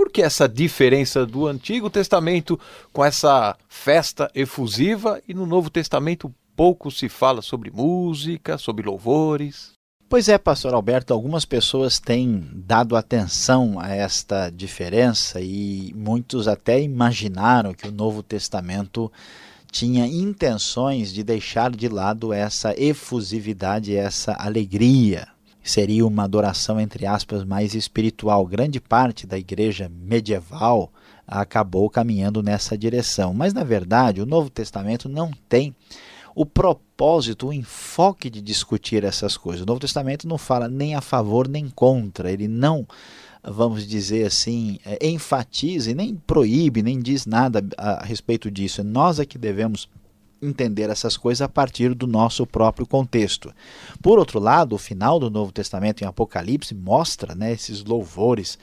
Por 0.00 0.10
que 0.10 0.22
essa 0.22 0.48
diferença 0.48 1.26
do 1.26 1.46
Antigo 1.46 1.90
Testamento 1.90 2.58
com 2.90 3.04
essa 3.04 3.54
festa 3.68 4.30
efusiva 4.34 5.20
e 5.28 5.34
no 5.34 5.44
Novo 5.44 5.68
Testamento 5.68 6.34
pouco 6.56 6.90
se 6.90 7.06
fala 7.06 7.42
sobre 7.42 7.70
música, 7.70 8.56
sobre 8.56 8.86
louvores? 8.86 9.72
Pois 10.08 10.30
é, 10.30 10.38
pastor 10.38 10.72
Alberto, 10.72 11.12
algumas 11.12 11.44
pessoas 11.44 12.00
têm 12.00 12.48
dado 12.50 12.96
atenção 12.96 13.78
a 13.78 13.90
esta 13.90 14.48
diferença 14.48 15.38
e 15.38 15.92
muitos 15.94 16.48
até 16.48 16.80
imaginaram 16.80 17.74
que 17.74 17.86
o 17.86 17.92
Novo 17.92 18.22
Testamento 18.22 19.12
tinha 19.70 20.06
intenções 20.06 21.12
de 21.12 21.22
deixar 21.22 21.70
de 21.70 21.88
lado 21.88 22.32
essa 22.32 22.72
efusividade, 22.74 23.94
essa 23.94 24.32
alegria 24.32 25.28
seria 25.70 26.06
uma 26.06 26.24
adoração, 26.24 26.80
entre 26.80 27.06
aspas, 27.06 27.44
mais 27.44 27.74
espiritual. 27.74 28.44
Grande 28.46 28.80
parte 28.80 29.26
da 29.26 29.38
igreja 29.38 29.88
medieval 29.88 30.92
acabou 31.26 31.88
caminhando 31.88 32.42
nessa 32.42 32.76
direção. 32.76 33.32
Mas, 33.32 33.54
na 33.54 33.62
verdade, 33.62 34.20
o 34.20 34.26
Novo 34.26 34.50
Testamento 34.50 35.08
não 35.08 35.30
tem 35.48 35.74
o 36.34 36.44
propósito, 36.44 37.48
o 37.48 37.52
enfoque 37.52 38.28
de 38.28 38.40
discutir 38.40 39.04
essas 39.04 39.36
coisas. 39.36 39.62
O 39.62 39.66
Novo 39.66 39.80
Testamento 39.80 40.26
não 40.26 40.38
fala 40.38 40.68
nem 40.68 40.94
a 40.94 41.00
favor 41.00 41.48
nem 41.48 41.68
contra, 41.68 42.30
ele 42.30 42.48
não, 42.48 42.86
vamos 43.42 43.86
dizer 43.86 44.26
assim, 44.26 44.78
é, 44.84 45.06
enfatiza 45.08 45.90
e 45.90 45.94
nem 45.94 46.14
proíbe, 46.14 46.82
nem 46.82 47.00
diz 47.00 47.26
nada 47.26 47.64
a 47.76 48.04
respeito 48.04 48.50
disso. 48.50 48.82
Nós 48.82 49.18
é 49.18 49.24
que 49.24 49.38
devemos 49.38 49.88
entender 50.42 50.88
essas 50.90 51.16
coisas 51.16 51.42
a 51.42 51.48
partir 51.48 51.94
do 51.94 52.06
nosso 52.06 52.46
próprio 52.46 52.86
contexto. 52.86 53.52
Por 54.02 54.18
outro 54.18 54.38
lado, 54.38 54.74
o 54.74 54.78
final 54.78 55.18
do 55.18 55.30
Novo 55.30 55.52
Testamento 55.52 56.02
em 56.02 56.06
Apocalipse 56.06 56.74
mostra 56.74 57.34
né, 57.34 57.52
esses 57.52 57.84
louvores, 57.84 58.58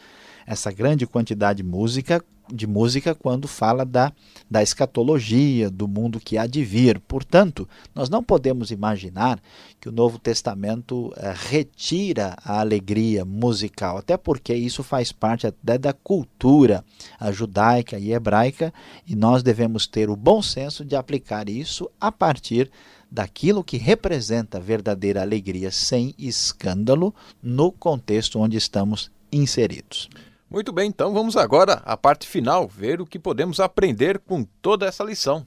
essa 0.45 0.71
grande 0.71 1.05
quantidade 1.05 1.61
de 1.61 1.69
música 1.69 2.23
de 2.51 2.67
música 2.67 3.13
quando 3.13 3.47
fala 3.47 3.85
da, 3.85 4.11
da 4.49 4.61
escatologia, 4.63 5.69
do 5.69 5.87
mundo 5.87 6.19
que 6.19 6.37
há 6.37 6.45
de 6.45 6.63
vir. 6.63 6.99
Portanto, 6.99 7.67
nós 7.93 8.09
não 8.09 8.23
podemos 8.23 8.71
imaginar 8.71 9.39
que 9.79 9.89
o 9.89 9.91
Novo 9.91 10.19
Testamento 10.19 11.13
eh, 11.17 11.33
retira 11.35 12.35
a 12.43 12.59
alegria 12.59 13.23
musical, 13.23 13.97
até 13.97 14.17
porque 14.17 14.53
isso 14.53 14.83
faz 14.83 15.11
parte 15.11 15.47
até 15.47 15.77
da 15.77 15.93
cultura 15.93 16.83
judaica 17.31 17.99
e 17.99 18.11
hebraica, 18.13 18.73
e 19.07 19.15
nós 19.15 19.43
devemos 19.43 19.87
ter 19.87 20.09
o 20.09 20.15
bom 20.15 20.41
senso 20.41 20.83
de 20.83 20.95
aplicar 20.95 21.49
isso 21.49 21.89
a 21.99 22.11
partir 22.11 22.69
daquilo 23.09 23.63
que 23.63 23.77
representa 23.77 24.59
verdadeira 24.59 25.21
alegria 25.21 25.71
sem 25.71 26.13
escândalo 26.17 27.13
no 27.41 27.71
contexto 27.71 28.39
onde 28.39 28.57
estamos 28.57 29.11
inseridos. 29.31 30.09
Muito 30.49 30.71
bem, 30.71 30.87
então 30.87 31.13
vamos 31.13 31.35
agora 31.35 31.81
à 31.85 31.97
parte 31.97 32.25
final, 32.25 32.69
ver 32.69 33.01
o 33.01 33.05
que 33.05 33.19
podemos 33.19 33.59
aprender 33.59 34.17
com 34.17 34.45
toda 34.61 34.85
essa 34.85 35.03
lição. 35.03 35.45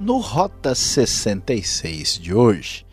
No 0.00 0.16
Rota 0.20 0.74
66 0.74 2.18
de 2.18 2.32
hoje, 2.32 2.86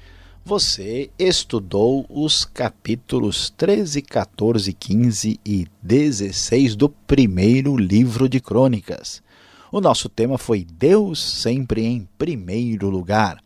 você 0.43 1.09
estudou 1.17 2.05
os 2.09 2.43
capítulos 2.43 3.49
13, 3.51 4.01
14, 4.01 4.73
15 4.73 5.39
e 5.45 5.65
16 5.81 6.75
do 6.75 6.89
primeiro 6.89 7.77
livro 7.77 8.27
de 8.27 8.41
Crônicas. 8.41 9.23
O 9.75 9.81
nosso 9.81 10.07
tema 10.07 10.37
foi 10.37 10.63
Deus 10.63 11.21
sempre 11.21 11.83
em 11.83 12.07
primeiro 12.17 12.89
lugar. 12.89 13.43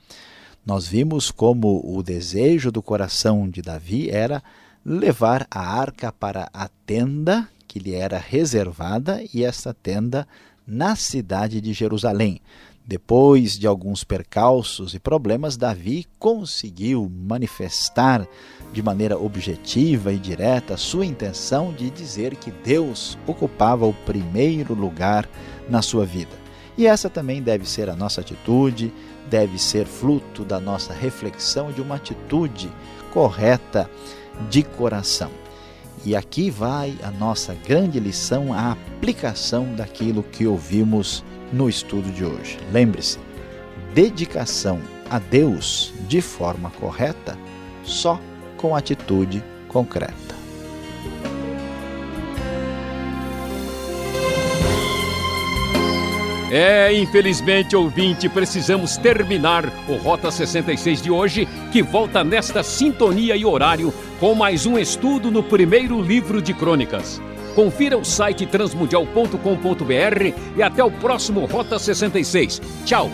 Nós 0.63 0.87
vimos 0.87 1.31
como 1.31 1.81
o 1.83 2.03
desejo 2.03 2.71
do 2.71 2.83
coração 2.83 3.49
de 3.49 3.63
Davi 3.63 4.11
era 4.11 4.43
levar 4.85 5.47
a 5.49 5.59
arca 5.59 6.11
para 6.11 6.47
a 6.53 6.69
tenda 6.85 7.49
que 7.67 7.79
lhe 7.79 7.95
era 7.95 8.19
reservada 8.19 9.23
e 9.33 9.43
essa 9.43 9.73
tenda 9.73 10.27
na 10.67 10.95
cidade 10.95 11.59
de 11.59 11.73
Jerusalém. 11.73 12.39
Depois 12.85 13.57
de 13.57 13.65
alguns 13.65 14.03
percalços 14.03 14.93
e 14.93 14.99
problemas, 14.99 15.57
Davi 15.57 16.05
conseguiu 16.19 17.11
manifestar 17.11 18.27
de 18.71 18.83
maneira 18.83 19.17
objetiva 19.17 20.13
e 20.13 20.17
direta 20.17 20.77
sua 20.77 21.05
intenção 21.05 21.73
de 21.73 21.89
dizer 21.89 22.35
que 22.35 22.51
Deus 22.51 23.17
ocupava 23.25 23.85
o 23.85 23.93
primeiro 23.93 24.73
lugar 24.73 25.27
na 25.69 25.81
sua 25.81 26.05
vida. 26.05 26.37
E 26.77 26.87
essa 26.87 27.09
também 27.09 27.41
deve 27.41 27.69
ser 27.69 27.89
a 27.89 27.95
nossa 27.95 28.21
atitude, 28.21 28.93
deve 29.29 29.57
ser 29.59 29.85
fruto 29.85 30.45
da 30.45 30.59
nossa 30.59 30.93
reflexão 30.93 31.71
de 31.71 31.81
uma 31.81 31.95
atitude 31.95 32.71
correta 33.11 33.89
de 34.49 34.63
coração. 34.63 35.31
E 36.05 36.15
aqui 36.15 36.49
vai 36.49 36.95
a 37.03 37.11
nossa 37.11 37.53
grande 37.67 37.99
lição, 37.99 38.53
a 38.53 38.71
aplicação 38.71 39.75
daquilo 39.75 40.23
que 40.23 40.47
ouvimos 40.47 41.23
no 41.51 41.67
estudo 41.67 42.09
de 42.11 42.23
hoje. 42.23 42.57
Lembre-se, 42.71 43.19
dedicação 43.93 44.79
a 45.09 45.19
Deus 45.19 45.93
de 46.07 46.21
forma 46.21 46.69
correta 46.79 47.37
só 47.83 48.19
com 48.59 48.75
atitude 48.75 49.41
concreta. 49.69 50.37
É, 56.51 56.91
infelizmente, 56.91 57.75
ouvinte, 57.75 58.27
precisamos 58.27 58.97
terminar 58.97 59.71
o 59.87 59.95
Rota 59.95 60.31
66 60.31 61.01
de 61.01 61.11
hoje, 61.11 61.47
que 61.71 61.81
volta 61.81 62.23
nesta 62.23 62.63
sintonia 62.63 63.35
e 63.35 63.45
horário 63.45 63.93
com 64.19 64.35
mais 64.35 64.65
um 64.65 64.77
estudo 64.77 65.31
no 65.31 65.43
primeiro 65.43 66.01
livro 66.01 66.41
de 66.41 66.53
crônicas. 66.53 67.21
Confira 67.55 67.97
o 67.97 68.03
site 68.03 68.45
transmundial.com.br 68.47 70.57
e 70.57 70.63
até 70.63 70.83
o 70.83 70.91
próximo 70.91 71.45
Rota 71.45 71.77
66. 71.77 72.61
Tchau! 72.83 73.09